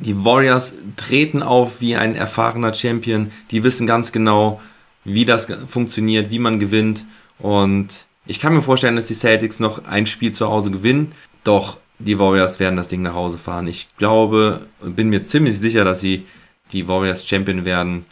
Die 0.00 0.24
Warriors 0.24 0.72
treten 0.96 1.42
auf 1.42 1.80
wie 1.80 1.94
ein 1.94 2.16
erfahrener 2.16 2.72
Champion. 2.72 3.30
Die 3.50 3.62
wissen 3.62 3.86
ganz 3.86 4.10
genau, 4.10 4.60
wie 5.04 5.26
das 5.26 5.46
funktioniert, 5.68 6.30
wie 6.30 6.38
man 6.38 6.58
gewinnt. 6.58 7.04
Und 7.38 8.06
ich 8.26 8.40
kann 8.40 8.54
mir 8.54 8.62
vorstellen, 8.62 8.96
dass 8.96 9.06
die 9.06 9.14
Celtics 9.14 9.60
noch 9.60 9.84
ein 9.84 10.06
Spiel 10.06 10.32
zu 10.32 10.48
Hause 10.48 10.70
gewinnen. 10.70 11.12
Doch 11.44 11.76
die 11.98 12.18
Warriors 12.18 12.58
werden 12.58 12.76
das 12.76 12.88
Ding 12.88 13.02
nach 13.02 13.14
Hause 13.14 13.36
fahren. 13.36 13.68
Ich 13.68 13.88
glaube, 13.98 14.66
bin 14.80 15.10
mir 15.10 15.24
ziemlich 15.24 15.58
sicher, 15.58 15.84
dass 15.84 16.00
sie 16.00 16.26
die 16.72 16.88
Warriors 16.88 17.28
Champion 17.28 17.66
werden. 17.66 18.06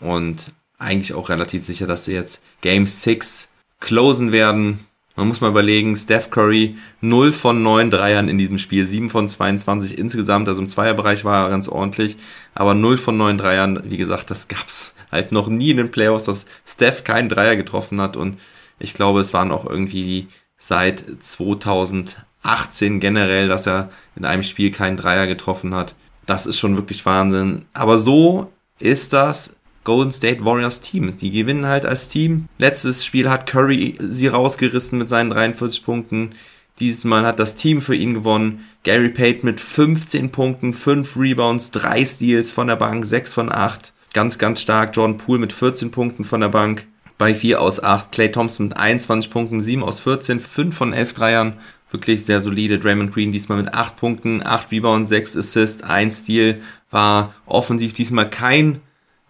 Und 0.00 0.46
eigentlich 0.78 1.14
auch 1.14 1.28
relativ 1.28 1.64
sicher, 1.64 1.86
dass 1.86 2.06
sie 2.06 2.12
jetzt 2.12 2.40
Game 2.60 2.86
6 2.88 3.48
closen 3.82 4.32
werden. 4.32 4.86
Man 5.16 5.28
muss 5.28 5.42
mal 5.42 5.50
überlegen, 5.50 5.94
Steph 5.94 6.30
Curry 6.30 6.76
0 7.02 7.32
von 7.32 7.62
9 7.62 7.90
Dreiern 7.90 8.28
in 8.28 8.38
diesem 8.38 8.56
Spiel, 8.58 8.86
7 8.86 9.10
von 9.10 9.28
22 9.28 9.98
insgesamt, 9.98 10.48
also 10.48 10.62
im 10.62 10.68
Zweierbereich 10.68 11.26
war 11.26 11.44
er 11.44 11.50
ganz 11.50 11.68
ordentlich, 11.68 12.16
aber 12.54 12.72
0 12.72 12.96
von 12.96 13.18
9 13.18 13.36
Dreiern, 13.36 13.82
wie 13.84 13.98
gesagt, 13.98 14.30
das 14.30 14.48
gab's 14.48 14.94
halt 15.10 15.32
noch 15.32 15.48
nie 15.48 15.72
in 15.72 15.76
den 15.76 15.90
Playoffs, 15.90 16.24
dass 16.24 16.46
Steph 16.64 17.04
keinen 17.04 17.28
Dreier 17.28 17.56
getroffen 17.56 18.00
hat 18.00 18.16
und 18.16 18.38
ich 18.78 18.94
glaube, 18.94 19.20
es 19.20 19.34
waren 19.34 19.52
auch 19.52 19.66
irgendwie 19.68 20.28
seit 20.58 21.04
2018 21.20 23.00
generell, 23.00 23.48
dass 23.48 23.66
er 23.66 23.90
in 24.16 24.24
einem 24.24 24.42
Spiel 24.42 24.70
keinen 24.70 24.96
Dreier 24.96 25.26
getroffen 25.26 25.74
hat. 25.74 25.94
Das 26.24 26.46
ist 26.46 26.58
schon 26.58 26.76
wirklich 26.76 27.04
Wahnsinn. 27.04 27.66
Aber 27.74 27.98
so 27.98 28.50
ist 28.78 29.12
das 29.12 29.50
Golden 29.84 30.12
State 30.12 30.44
Warriors 30.44 30.80
Team. 30.80 31.16
Die 31.16 31.30
gewinnen 31.30 31.66
halt 31.66 31.86
als 31.86 32.08
Team. 32.08 32.48
Letztes 32.58 33.04
Spiel 33.04 33.30
hat 33.30 33.46
Curry 33.46 33.96
sie 33.98 34.28
rausgerissen 34.28 34.98
mit 34.98 35.08
seinen 35.08 35.30
43 35.30 35.84
Punkten. 35.84 36.34
Dieses 36.78 37.04
Mal 37.04 37.26
hat 37.26 37.38
das 37.38 37.54
Team 37.54 37.80
für 37.80 37.94
ihn 37.94 38.14
gewonnen. 38.14 38.64
Gary 38.82 39.10
Payton 39.10 39.44
mit 39.44 39.60
15 39.60 40.30
Punkten, 40.30 40.72
5 40.72 41.16
Rebounds, 41.16 41.70
3 41.70 42.04
Steals 42.04 42.52
von 42.52 42.66
der 42.66 42.76
Bank, 42.76 43.04
6 43.04 43.34
von 43.34 43.52
8. 43.52 43.92
Ganz, 44.12 44.38
ganz 44.38 44.60
stark. 44.60 44.96
Jordan 44.96 45.18
Poole 45.18 45.38
mit 45.38 45.52
14 45.52 45.90
Punkten 45.90 46.24
von 46.24 46.40
der 46.40 46.48
Bank 46.48 46.86
bei 47.18 47.34
4 47.34 47.60
aus 47.60 47.82
8. 47.82 48.10
Clay 48.10 48.32
Thompson 48.32 48.68
mit 48.68 48.76
21 48.76 49.30
Punkten, 49.30 49.60
7 49.60 49.82
aus 49.82 50.00
14, 50.00 50.40
5 50.40 50.76
von 50.76 50.92
11 50.92 51.14
Dreiern. 51.14 51.52
Wirklich 51.90 52.24
sehr 52.24 52.40
solide. 52.40 52.78
Draymond 52.78 53.12
Green 53.12 53.32
diesmal 53.32 53.58
mit 53.62 53.74
8 53.74 53.96
Punkten, 53.96 54.42
8 54.44 54.72
Rebounds, 54.72 55.10
6 55.10 55.36
Assists, 55.36 55.82
1 55.82 56.20
Steal. 56.20 56.60
War 56.90 57.34
offensiv 57.46 57.92
diesmal 57.92 58.28
kein 58.28 58.80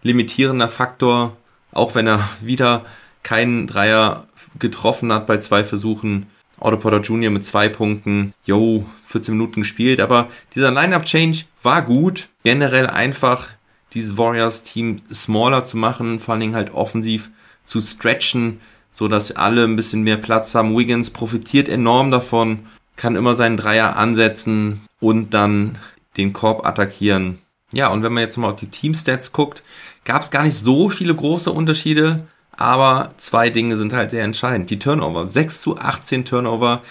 limitierender 0.03 0.69
Faktor, 0.69 1.35
auch 1.71 1.95
wenn 1.95 2.07
er 2.07 2.29
wieder 2.41 2.85
keinen 3.23 3.67
Dreier 3.67 4.27
getroffen 4.59 5.11
hat 5.11 5.25
bei 5.25 5.37
zwei 5.37 5.63
Versuchen. 5.63 6.27
Otto 6.59 6.77
Porter 6.77 7.01
Jr. 7.01 7.31
mit 7.31 7.43
zwei 7.43 7.67
Punkten, 7.67 8.33
yo, 8.45 8.85
14 9.07 9.33
Minuten 9.33 9.61
gespielt, 9.61 9.99
aber 9.99 10.29
dieser 10.55 10.71
Lineup-Change 10.71 11.45
war 11.61 11.81
gut. 11.81 12.29
Generell 12.43 12.87
einfach 12.87 13.49
dieses 13.93 14.17
Warriors-Team 14.17 15.01
smaller 15.13 15.63
zu 15.65 15.77
machen, 15.77 16.19
vor 16.19 16.33
allen 16.33 16.41
Dingen 16.41 16.55
halt 16.55 16.73
offensiv 16.73 17.31
zu 17.65 17.81
stretchen, 17.81 18.59
so 18.91 19.07
dass 19.07 19.31
alle 19.31 19.63
ein 19.63 19.75
bisschen 19.75 20.03
mehr 20.03 20.17
Platz 20.17 20.55
haben. 20.55 20.77
Wiggins 20.77 21.09
profitiert 21.09 21.67
enorm 21.67 22.11
davon, 22.11 22.67
kann 22.95 23.15
immer 23.15 23.35
seinen 23.35 23.57
Dreier 23.57 23.95
ansetzen 23.95 24.81
und 24.99 25.33
dann 25.33 25.77
den 26.17 26.33
Korb 26.33 26.65
attackieren. 26.65 27.39
Ja, 27.73 27.89
und 27.89 28.03
wenn 28.03 28.13
man 28.13 28.23
jetzt 28.23 28.37
mal 28.37 28.51
auf 28.51 28.55
die 28.55 28.69
Team-Stats 28.69 29.31
guckt, 29.31 29.63
gab 30.05 30.21
es 30.21 30.31
gar 30.31 30.43
nicht 30.43 30.57
so 30.57 30.89
viele 30.89 31.13
große 31.15 31.51
Unterschiede, 31.51 32.27
aber 32.51 33.13
zwei 33.17 33.49
Dinge 33.49 33.77
sind 33.77 33.93
halt 33.93 34.11
sehr 34.11 34.23
entscheidend. 34.23 34.69
Die 34.69 34.79
Turnover, 34.79 35.25
6 35.25 35.61
zu 35.61 35.77
18 35.77 36.23
Turnover, 36.23 36.83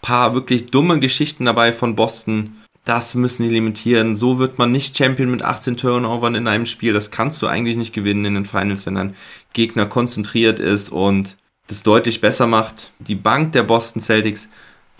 paar 0.00 0.34
wirklich 0.34 0.66
dumme 0.66 0.98
Geschichten 0.98 1.44
dabei 1.44 1.72
von 1.72 1.94
Boston. 1.94 2.56
Das 2.84 3.14
müssen 3.14 3.42
die 3.42 3.50
limitieren. 3.50 4.16
So 4.16 4.38
wird 4.38 4.58
man 4.58 4.72
nicht 4.72 4.96
Champion 4.96 5.30
mit 5.30 5.42
18 5.42 5.76
Turnovern 5.76 6.34
in 6.34 6.48
einem 6.48 6.64
Spiel. 6.64 6.94
Das 6.94 7.10
kannst 7.10 7.42
du 7.42 7.46
eigentlich 7.46 7.76
nicht 7.76 7.92
gewinnen 7.92 8.24
in 8.24 8.34
den 8.34 8.46
Finals, 8.46 8.86
wenn 8.86 8.94
dein 8.94 9.14
Gegner 9.52 9.84
konzentriert 9.84 10.58
ist 10.58 10.88
und 10.88 11.36
das 11.66 11.82
deutlich 11.82 12.22
besser 12.22 12.46
macht. 12.46 12.92
Die 12.98 13.14
Bank 13.14 13.52
der 13.52 13.62
Boston 13.62 14.00
Celtics 14.00 14.48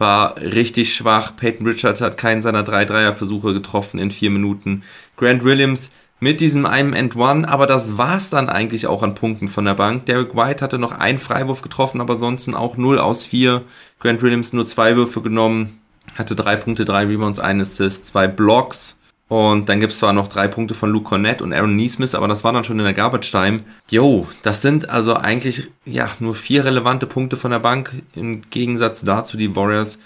war 0.00 0.36
richtig 0.36 0.94
schwach. 0.94 1.36
Peyton 1.36 1.66
Richard 1.66 2.00
hat 2.00 2.16
keinen 2.16 2.42
seiner 2.42 2.62
drei 2.62 2.84
Dreierversuche 2.84 3.52
getroffen 3.52 3.98
in 3.98 4.10
vier 4.10 4.30
Minuten. 4.30 4.82
Grant 5.16 5.44
Williams 5.44 5.90
mit 6.20 6.40
diesem 6.40 6.66
einem 6.66 6.92
End 6.92 7.16
One, 7.16 7.48
aber 7.48 7.66
das 7.66 7.96
war's 7.96 8.28
dann 8.28 8.50
eigentlich 8.50 8.86
auch 8.86 9.02
an 9.02 9.14
Punkten 9.14 9.48
von 9.48 9.64
der 9.64 9.74
Bank. 9.74 10.04
Derek 10.06 10.36
White 10.36 10.62
hatte 10.62 10.78
noch 10.78 10.92
einen 10.92 11.18
Freiwurf 11.18 11.62
getroffen, 11.62 12.00
aber 12.00 12.16
sonst 12.16 12.52
auch 12.54 12.76
0 12.76 12.98
aus 12.98 13.24
4. 13.26 13.62
Grant 13.98 14.20
Williams 14.20 14.52
nur 14.52 14.66
zwei 14.66 14.96
Würfe 14.96 15.22
genommen, 15.22 15.80
hatte 16.18 16.36
drei 16.36 16.56
Punkte, 16.56 16.84
drei 16.84 17.06
Rebounds, 17.06 17.38
ein 17.38 17.60
Assist, 17.60 18.06
zwei 18.06 18.28
Blocks. 18.28 18.98
Und 19.30 19.68
dann 19.68 19.78
gibt's 19.78 20.00
zwar 20.00 20.12
noch 20.12 20.26
drei 20.26 20.48
Punkte 20.48 20.74
von 20.74 20.90
Luke 20.90 21.04
Cornett 21.04 21.40
und 21.40 21.52
Aaron 21.52 21.76
Neesmith, 21.76 22.16
aber 22.16 22.26
das 22.26 22.42
war 22.42 22.52
dann 22.52 22.64
schon 22.64 22.80
in 22.80 22.84
der 22.84 22.94
Garbage 22.94 23.30
Time. 23.30 23.60
Yo, 23.88 24.26
das 24.42 24.60
sind 24.60 24.88
also 24.88 25.14
eigentlich 25.14 25.68
ja 25.84 26.10
nur 26.18 26.34
vier 26.34 26.64
relevante 26.64 27.06
Punkte 27.06 27.36
von 27.36 27.52
der 27.52 27.60
Bank. 27.60 28.02
Im 28.16 28.42
Gegensatz 28.50 29.02
dazu 29.02 29.36
die 29.36 29.54
Warriors 29.54 30.00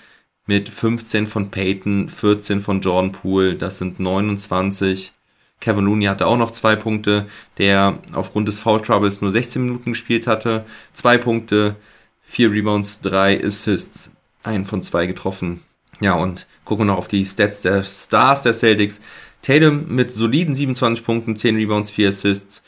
mit 0.47 0.69
15 0.69 1.26
von 1.26 1.50
Peyton, 1.50 2.11
14 2.11 2.61
von 2.61 2.83
Jordan 2.83 3.12
Poole, 3.12 3.54
das 3.54 3.78
sind 3.78 3.99
29. 3.99 5.14
Kevin 5.59 5.87
Looney 5.87 6.04
hatte 6.04 6.26
auch 6.26 6.37
noch 6.37 6.50
zwei 6.50 6.76
Punkte, 6.76 7.25
der 7.57 8.00
aufgrund 8.12 8.49
des 8.49 8.59
Foul 8.59 8.83
Troubles 8.83 9.23
nur 9.23 9.33
16 9.33 9.64
Minuten 9.64 9.93
gespielt 9.93 10.26
hatte. 10.26 10.66
Zwei 10.93 11.16
Punkte, 11.16 11.76
vier 12.25 12.52
Rebounds, 12.52 13.00
drei 13.00 13.43
Assists, 13.43 14.12
ein 14.43 14.66
von 14.66 14.83
zwei 14.83 15.07
getroffen. 15.07 15.62
Ja, 16.00 16.14
und 16.14 16.46
gucken 16.64 16.86
wir 16.86 16.92
noch 16.92 16.98
auf 16.98 17.08
die 17.08 17.24
Stats 17.24 17.62
der 17.62 17.82
Stars 17.82 18.42
der 18.42 18.54
Celtics. 18.54 19.00
Tatum 19.42 19.86
mit 19.88 20.10
soliden 20.10 20.54
27 20.54 21.04
Punkten, 21.04 21.36
10 21.36 21.56
Rebounds, 21.56 21.90
4 21.90 22.08
Assists, 22.08 22.62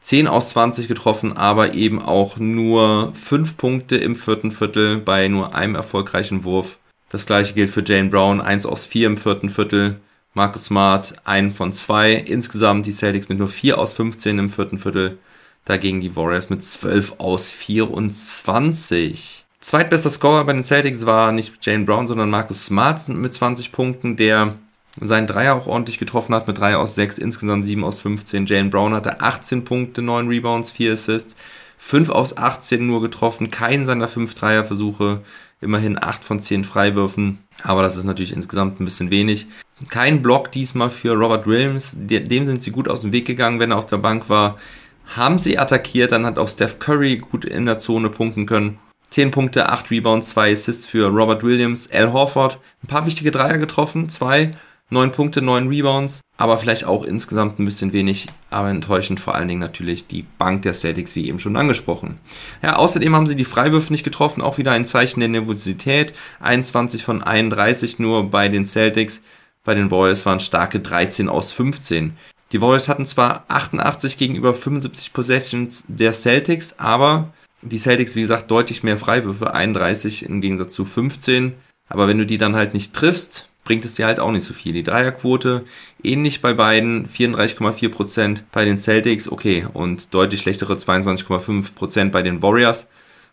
10 0.00 0.26
aus 0.26 0.50
20 0.50 0.88
getroffen, 0.88 1.36
aber 1.36 1.74
eben 1.74 2.00
auch 2.00 2.38
nur 2.38 3.12
5 3.14 3.56
Punkte 3.56 3.96
im 3.96 4.16
vierten 4.16 4.50
Viertel 4.50 4.96
bei 4.98 5.28
nur 5.28 5.54
einem 5.54 5.74
erfolgreichen 5.74 6.44
Wurf. 6.44 6.78
Das 7.10 7.26
gleiche 7.26 7.52
gilt 7.52 7.70
für 7.70 7.84
Jane 7.84 8.08
Brown, 8.08 8.40
1 8.40 8.64
aus 8.64 8.86
4 8.86 9.06
im 9.08 9.18
vierten 9.18 9.50
Viertel. 9.50 10.00
Marcus 10.34 10.64
Smart 10.64 11.14
ein 11.24 11.52
von 11.52 11.74
zwei. 11.74 12.14
Insgesamt 12.14 12.86
die 12.86 12.92
Celtics 12.92 13.28
mit 13.28 13.38
nur 13.38 13.48
4 13.48 13.78
aus 13.78 13.92
15 13.92 14.38
im 14.38 14.48
vierten 14.48 14.78
Viertel. 14.78 15.18
Dagegen 15.66 16.00
die 16.00 16.16
Warriors 16.16 16.48
mit 16.48 16.64
12 16.64 17.16
aus 17.18 17.50
24. 17.50 19.41
Zweitbester 19.62 20.10
Scorer 20.10 20.44
bei 20.44 20.54
den 20.54 20.64
Celtics 20.64 21.06
war 21.06 21.30
nicht 21.30 21.64
Jane 21.64 21.84
Brown, 21.84 22.08
sondern 22.08 22.30
Marcus 22.30 22.66
Smart 22.66 23.08
mit 23.08 23.32
20 23.32 23.70
Punkten, 23.70 24.16
der 24.16 24.56
seinen 25.00 25.28
Dreier 25.28 25.54
auch 25.54 25.68
ordentlich 25.68 26.00
getroffen 26.00 26.34
hat 26.34 26.48
mit 26.48 26.58
3 26.58 26.74
aus 26.74 26.96
6, 26.96 27.18
insgesamt 27.18 27.64
7 27.64 27.84
aus 27.84 28.00
15. 28.00 28.46
Jalen 28.46 28.70
Brown 28.70 28.92
hatte 28.92 29.20
18 29.20 29.64
Punkte, 29.64 30.02
9 30.02 30.26
Rebounds, 30.26 30.72
4 30.72 30.94
Assists, 30.94 31.36
5 31.78 32.10
aus 32.10 32.36
18 32.36 32.84
nur 32.84 33.00
getroffen, 33.00 33.52
keinen 33.52 33.86
seiner 33.86 34.08
5 34.08 34.34
Dreierversuche, 34.34 35.20
immerhin 35.60 35.96
8 35.96 36.24
von 36.24 36.40
10 36.40 36.64
Freiwürfen, 36.64 37.38
aber 37.62 37.82
das 37.82 37.96
ist 37.96 38.04
natürlich 38.04 38.32
insgesamt 38.32 38.80
ein 38.80 38.84
bisschen 38.84 39.12
wenig. 39.12 39.46
Kein 39.88 40.22
Block 40.22 40.50
diesmal 40.50 40.90
für 40.90 41.12
Robert 41.12 41.46
Williams, 41.46 41.96
dem 41.96 42.46
sind 42.46 42.60
sie 42.62 42.72
gut 42.72 42.88
aus 42.88 43.02
dem 43.02 43.12
Weg 43.12 43.26
gegangen, 43.26 43.60
wenn 43.60 43.70
er 43.70 43.78
auf 43.78 43.86
der 43.86 43.98
Bank 43.98 44.28
war. 44.28 44.58
Haben 45.14 45.38
sie 45.38 45.56
attackiert, 45.56 46.10
dann 46.10 46.26
hat 46.26 46.36
auch 46.36 46.48
Steph 46.48 46.80
Curry 46.80 47.18
gut 47.18 47.44
in 47.44 47.64
der 47.64 47.78
Zone 47.78 48.08
punkten 48.08 48.46
können. 48.46 48.78
10 49.12 49.30
Punkte, 49.30 49.68
8 49.68 49.90
Rebounds, 49.90 50.30
2 50.30 50.52
Assists 50.52 50.86
für 50.86 51.08
Robert 51.08 51.42
Williams. 51.42 51.86
Al 51.92 52.14
Horford, 52.14 52.58
ein 52.82 52.86
paar 52.86 53.04
wichtige 53.04 53.30
Dreier 53.30 53.58
getroffen, 53.58 54.08
2, 54.08 54.52
9 54.88 55.12
Punkte, 55.12 55.42
9 55.42 55.68
Rebounds, 55.68 56.22
aber 56.38 56.56
vielleicht 56.56 56.86
auch 56.86 57.04
insgesamt 57.04 57.58
ein 57.58 57.66
bisschen 57.66 57.92
wenig, 57.92 58.28
aber 58.48 58.70
enttäuschend 58.70 59.20
vor 59.20 59.34
allen 59.34 59.48
Dingen 59.48 59.60
natürlich 59.60 60.06
die 60.06 60.24
Bank 60.38 60.62
der 60.62 60.72
Celtics, 60.72 61.14
wie 61.14 61.28
eben 61.28 61.38
schon 61.38 61.58
angesprochen. 61.58 62.20
Ja, 62.62 62.76
außerdem 62.76 63.14
haben 63.14 63.26
sie 63.26 63.36
die 63.36 63.44
Freiwürfe 63.44 63.92
nicht 63.92 64.02
getroffen, 64.02 64.40
auch 64.40 64.56
wieder 64.56 64.72
ein 64.72 64.86
Zeichen 64.86 65.20
der 65.20 65.28
Nervosität. 65.28 66.14
21 66.40 67.04
von 67.04 67.22
31 67.22 67.98
nur 67.98 68.30
bei 68.30 68.48
den 68.48 68.64
Celtics. 68.64 69.20
Bei 69.62 69.74
den 69.74 69.90
Warriors 69.90 70.24
waren 70.24 70.40
starke 70.40 70.80
13 70.80 71.28
aus 71.28 71.52
15. 71.52 72.16
Die 72.52 72.62
Warriors 72.62 72.88
hatten 72.88 73.04
zwar 73.04 73.44
88 73.48 74.16
gegenüber 74.16 74.54
75 74.54 75.12
Possessions 75.12 75.84
der 75.88 76.14
Celtics, 76.14 76.78
aber 76.78 77.30
die 77.62 77.78
Celtics, 77.78 78.16
wie 78.16 78.22
gesagt, 78.22 78.50
deutlich 78.50 78.82
mehr 78.82 78.98
Freiwürfe, 78.98 79.54
31 79.54 80.24
im 80.24 80.40
Gegensatz 80.40 80.74
zu 80.74 80.84
15. 80.84 81.54
Aber 81.88 82.08
wenn 82.08 82.18
du 82.18 82.26
die 82.26 82.38
dann 82.38 82.56
halt 82.56 82.74
nicht 82.74 82.92
triffst, 82.92 83.48
bringt 83.64 83.84
es 83.84 83.94
dir 83.94 84.06
halt 84.06 84.18
auch 84.18 84.32
nicht 84.32 84.44
so 84.44 84.52
viel. 84.54 84.72
Die 84.72 84.82
Dreierquote 84.82 85.64
ähnlich 86.02 86.40
bei 86.40 86.52
beiden, 86.54 87.06
34,4% 87.06 88.42
bei 88.50 88.64
den 88.64 88.78
Celtics, 88.78 89.30
okay, 89.30 89.66
und 89.72 90.12
deutlich 90.12 90.40
schlechtere 90.40 90.74
22,5% 90.74 92.10
bei 92.10 92.22
den 92.22 92.42
Warriors. 92.42 92.88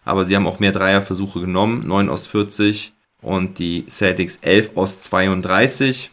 Aber 0.06 0.26
sie 0.26 0.36
haben 0.36 0.48
auch 0.48 0.60
mehr 0.60 0.72
Dreierversuche 0.72 1.42
genommen, 1.42 1.88
9 1.88 2.10
aus 2.10 2.28
40 2.28 2.94
und 3.22 3.60
die 3.60 3.86
Celtics 3.88 4.38
11 4.42 4.72
aus 4.76 5.04
32. 5.04 6.12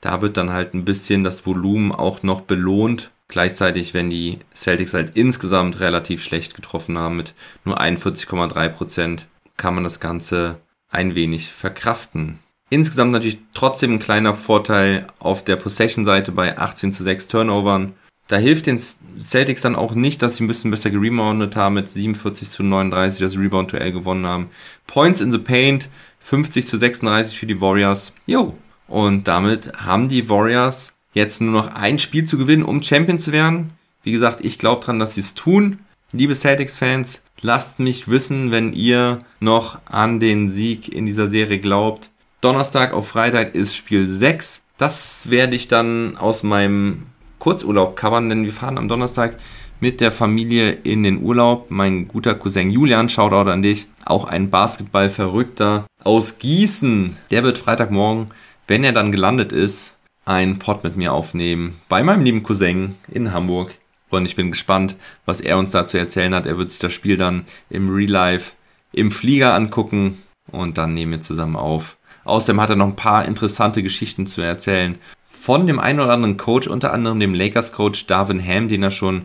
Da 0.00 0.20
wird 0.20 0.36
dann 0.36 0.50
halt 0.50 0.74
ein 0.74 0.84
bisschen 0.84 1.22
das 1.22 1.46
Volumen 1.46 1.92
auch 1.92 2.22
noch 2.24 2.40
belohnt 2.40 3.11
Gleichzeitig, 3.32 3.94
wenn 3.94 4.10
die 4.10 4.40
Celtics 4.54 4.92
halt 4.92 5.12
insgesamt 5.14 5.80
relativ 5.80 6.22
schlecht 6.22 6.54
getroffen 6.54 6.98
haben 6.98 7.16
mit 7.16 7.32
nur 7.64 7.80
41,3 7.80 8.68
Prozent, 8.68 9.26
kann 9.56 9.74
man 9.74 9.84
das 9.84 10.00
Ganze 10.00 10.58
ein 10.90 11.14
wenig 11.14 11.50
verkraften. 11.50 12.40
Insgesamt 12.68 13.10
natürlich 13.10 13.38
trotzdem 13.54 13.94
ein 13.94 14.00
kleiner 14.00 14.34
Vorteil 14.34 15.06
auf 15.18 15.42
der 15.44 15.56
Possession-Seite 15.56 16.30
bei 16.30 16.58
18 16.58 16.92
zu 16.92 17.04
6 17.04 17.28
Turnovern. 17.28 17.94
Da 18.28 18.36
hilft 18.36 18.66
den 18.66 18.78
Celtics 18.78 19.62
dann 19.62 19.76
auch 19.76 19.94
nicht, 19.94 20.20
dass 20.20 20.36
sie 20.36 20.44
ein 20.44 20.48
bisschen 20.48 20.70
besser 20.70 20.90
gereboundet 20.90 21.56
haben 21.56 21.76
mit 21.76 21.88
47 21.88 22.50
zu 22.50 22.62
39 22.62 23.18
das 23.18 23.38
Rebound-Duell 23.38 23.92
gewonnen 23.92 24.26
haben. 24.26 24.50
Points 24.86 25.22
in 25.22 25.32
the 25.32 25.38
Paint 25.38 25.88
50 26.18 26.66
zu 26.66 26.76
36 26.76 27.38
für 27.38 27.46
die 27.46 27.62
Warriors. 27.62 28.12
Jo. 28.26 28.58
Und 28.88 29.26
damit 29.26 29.72
haben 29.78 30.10
die 30.10 30.28
Warriors 30.28 30.92
jetzt 31.12 31.40
nur 31.40 31.52
noch 31.52 31.74
ein 31.74 31.98
Spiel 31.98 32.24
zu 32.24 32.38
gewinnen, 32.38 32.64
um 32.64 32.82
Champion 32.82 33.18
zu 33.18 33.32
werden. 33.32 33.70
Wie 34.02 34.12
gesagt, 34.12 34.44
ich 34.44 34.58
glaube 34.58 34.84
dran, 34.84 34.98
dass 34.98 35.14
sie 35.14 35.20
es 35.20 35.34
tun. 35.34 35.78
Liebe 36.12 36.34
Celtics-Fans, 36.34 37.22
lasst 37.40 37.78
mich 37.78 38.08
wissen, 38.08 38.50
wenn 38.50 38.72
ihr 38.72 39.24
noch 39.40 39.78
an 39.86 40.20
den 40.20 40.48
Sieg 40.48 40.92
in 40.92 41.06
dieser 41.06 41.28
Serie 41.28 41.58
glaubt. 41.58 42.10
Donnerstag 42.40 42.92
auf 42.92 43.08
Freitag 43.08 43.54
ist 43.54 43.76
Spiel 43.76 44.06
6. 44.06 44.62
Das 44.76 45.30
werde 45.30 45.54
ich 45.54 45.68
dann 45.68 46.16
aus 46.16 46.42
meinem 46.42 47.04
Kurzurlaub 47.38 47.96
covern, 47.96 48.28
denn 48.28 48.44
wir 48.44 48.52
fahren 48.52 48.78
am 48.78 48.88
Donnerstag 48.88 49.36
mit 49.80 50.00
der 50.00 50.12
Familie 50.12 50.70
in 50.70 51.02
den 51.02 51.22
Urlaub. 51.22 51.66
Mein 51.70 52.08
guter 52.08 52.34
Cousin 52.34 52.70
Julian, 52.70 53.08
Shoutout 53.08 53.50
an 53.50 53.62
dich, 53.62 53.88
auch 54.04 54.24
ein 54.24 54.50
Basketballverrückter 54.50 55.86
aus 56.04 56.38
Gießen. 56.38 57.16
Der 57.30 57.42
wird 57.42 57.58
Freitagmorgen, 57.58 58.28
wenn 58.68 58.84
er 58.84 58.92
dann 58.92 59.12
gelandet 59.12 59.52
ist, 59.52 59.96
einen 60.24 60.58
Pod 60.58 60.84
mit 60.84 60.96
mir 60.96 61.12
aufnehmen 61.12 61.80
bei 61.88 62.02
meinem 62.02 62.24
lieben 62.24 62.42
Cousin 62.42 62.96
in 63.10 63.32
Hamburg. 63.32 63.78
Und 64.10 64.26
ich 64.26 64.36
bin 64.36 64.50
gespannt, 64.50 64.96
was 65.24 65.40
er 65.40 65.58
uns 65.58 65.70
dazu 65.70 65.96
erzählen 65.96 66.34
hat. 66.34 66.46
Er 66.46 66.58
wird 66.58 66.70
sich 66.70 66.78
das 66.78 66.92
Spiel 66.92 67.16
dann 67.16 67.44
im 67.70 67.88
Real 67.88 68.10
Life 68.10 68.52
im 68.92 69.10
Flieger 69.10 69.54
angucken 69.54 70.22
und 70.50 70.76
dann 70.76 70.94
nehmen 70.94 71.12
wir 71.12 71.20
zusammen 71.22 71.56
auf. 71.56 71.96
Außerdem 72.24 72.60
hat 72.60 72.70
er 72.70 72.76
noch 72.76 72.86
ein 72.86 72.96
paar 72.96 73.24
interessante 73.24 73.82
Geschichten 73.82 74.26
zu 74.26 74.42
erzählen. 74.42 74.98
Von 75.28 75.66
dem 75.66 75.80
einen 75.80 76.00
oder 76.00 76.12
anderen 76.12 76.36
Coach, 76.36 76.68
unter 76.68 76.92
anderem 76.92 77.18
dem 77.18 77.34
Lakers-Coach 77.34 78.06
Darvin 78.06 78.46
Ham, 78.46 78.68
den 78.68 78.82
er 78.82 78.90
schon 78.90 79.22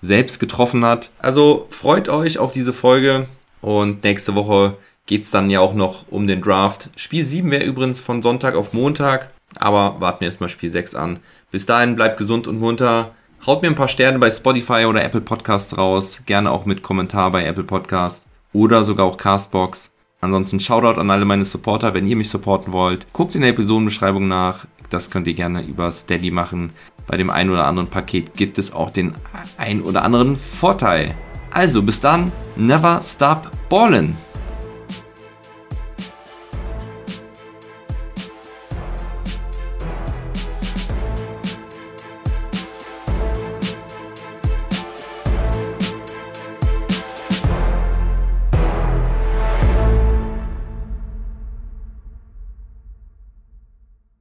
selbst 0.00 0.38
getroffen 0.38 0.84
hat. 0.84 1.10
Also 1.18 1.66
freut 1.70 2.08
euch 2.08 2.38
auf 2.38 2.52
diese 2.52 2.72
Folge 2.72 3.26
und 3.60 4.04
nächste 4.04 4.34
Woche 4.34 4.76
geht's 5.06 5.30
dann 5.30 5.50
ja 5.50 5.60
auch 5.60 5.74
noch 5.74 6.04
um 6.10 6.26
den 6.26 6.40
Draft. 6.40 6.90
Spiel 6.96 7.24
7 7.24 7.50
wäre 7.50 7.64
übrigens 7.64 7.98
von 7.98 8.22
Sonntag 8.22 8.54
auf 8.54 8.72
Montag. 8.72 9.32
Aber 9.56 10.00
warten 10.00 10.20
wir 10.20 10.26
erstmal 10.26 10.48
Spiel 10.48 10.70
6 10.70 10.94
an. 10.94 11.20
Bis 11.50 11.66
dahin 11.66 11.96
bleibt 11.96 12.18
gesund 12.18 12.46
und 12.46 12.60
munter. 12.60 13.12
Haut 13.46 13.62
mir 13.62 13.68
ein 13.68 13.74
paar 13.74 13.88
Sterne 13.88 14.18
bei 14.18 14.30
Spotify 14.30 14.84
oder 14.86 15.02
Apple 15.02 15.20
Podcasts 15.20 15.78
raus. 15.78 16.22
Gerne 16.26 16.50
auch 16.50 16.66
mit 16.66 16.82
Kommentar 16.82 17.30
bei 17.30 17.44
Apple 17.44 17.64
Podcast 17.64 18.24
oder 18.52 18.84
sogar 18.84 19.06
auch 19.06 19.16
Castbox. 19.16 19.90
Ansonsten 20.20 20.58
Shoutout 20.58 21.00
an 21.00 21.10
alle 21.10 21.24
meine 21.24 21.44
Supporter, 21.44 21.94
wenn 21.94 22.06
ihr 22.06 22.16
mich 22.16 22.28
supporten 22.28 22.72
wollt. 22.72 23.06
Guckt 23.12 23.34
in 23.36 23.42
der 23.42 23.50
Episodenbeschreibung 23.50 24.26
nach. 24.26 24.66
Das 24.90 25.10
könnt 25.10 25.28
ihr 25.28 25.34
gerne 25.34 25.62
über 25.62 25.92
Steady 25.92 26.30
machen. 26.30 26.72
Bei 27.06 27.16
dem 27.16 27.30
einen 27.30 27.50
oder 27.50 27.66
anderen 27.66 27.88
Paket 27.88 28.34
gibt 28.34 28.58
es 28.58 28.72
auch 28.72 28.90
den 28.90 29.14
ein 29.56 29.82
oder 29.82 30.02
anderen 30.02 30.36
Vorteil. 30.36 31.14
Also 31.50 31.82
bis 31.82 32.00
dann, 32.00 32.32
never 32.56 33.00
stop 33.02 33.50
ballin'. 33.70 34.14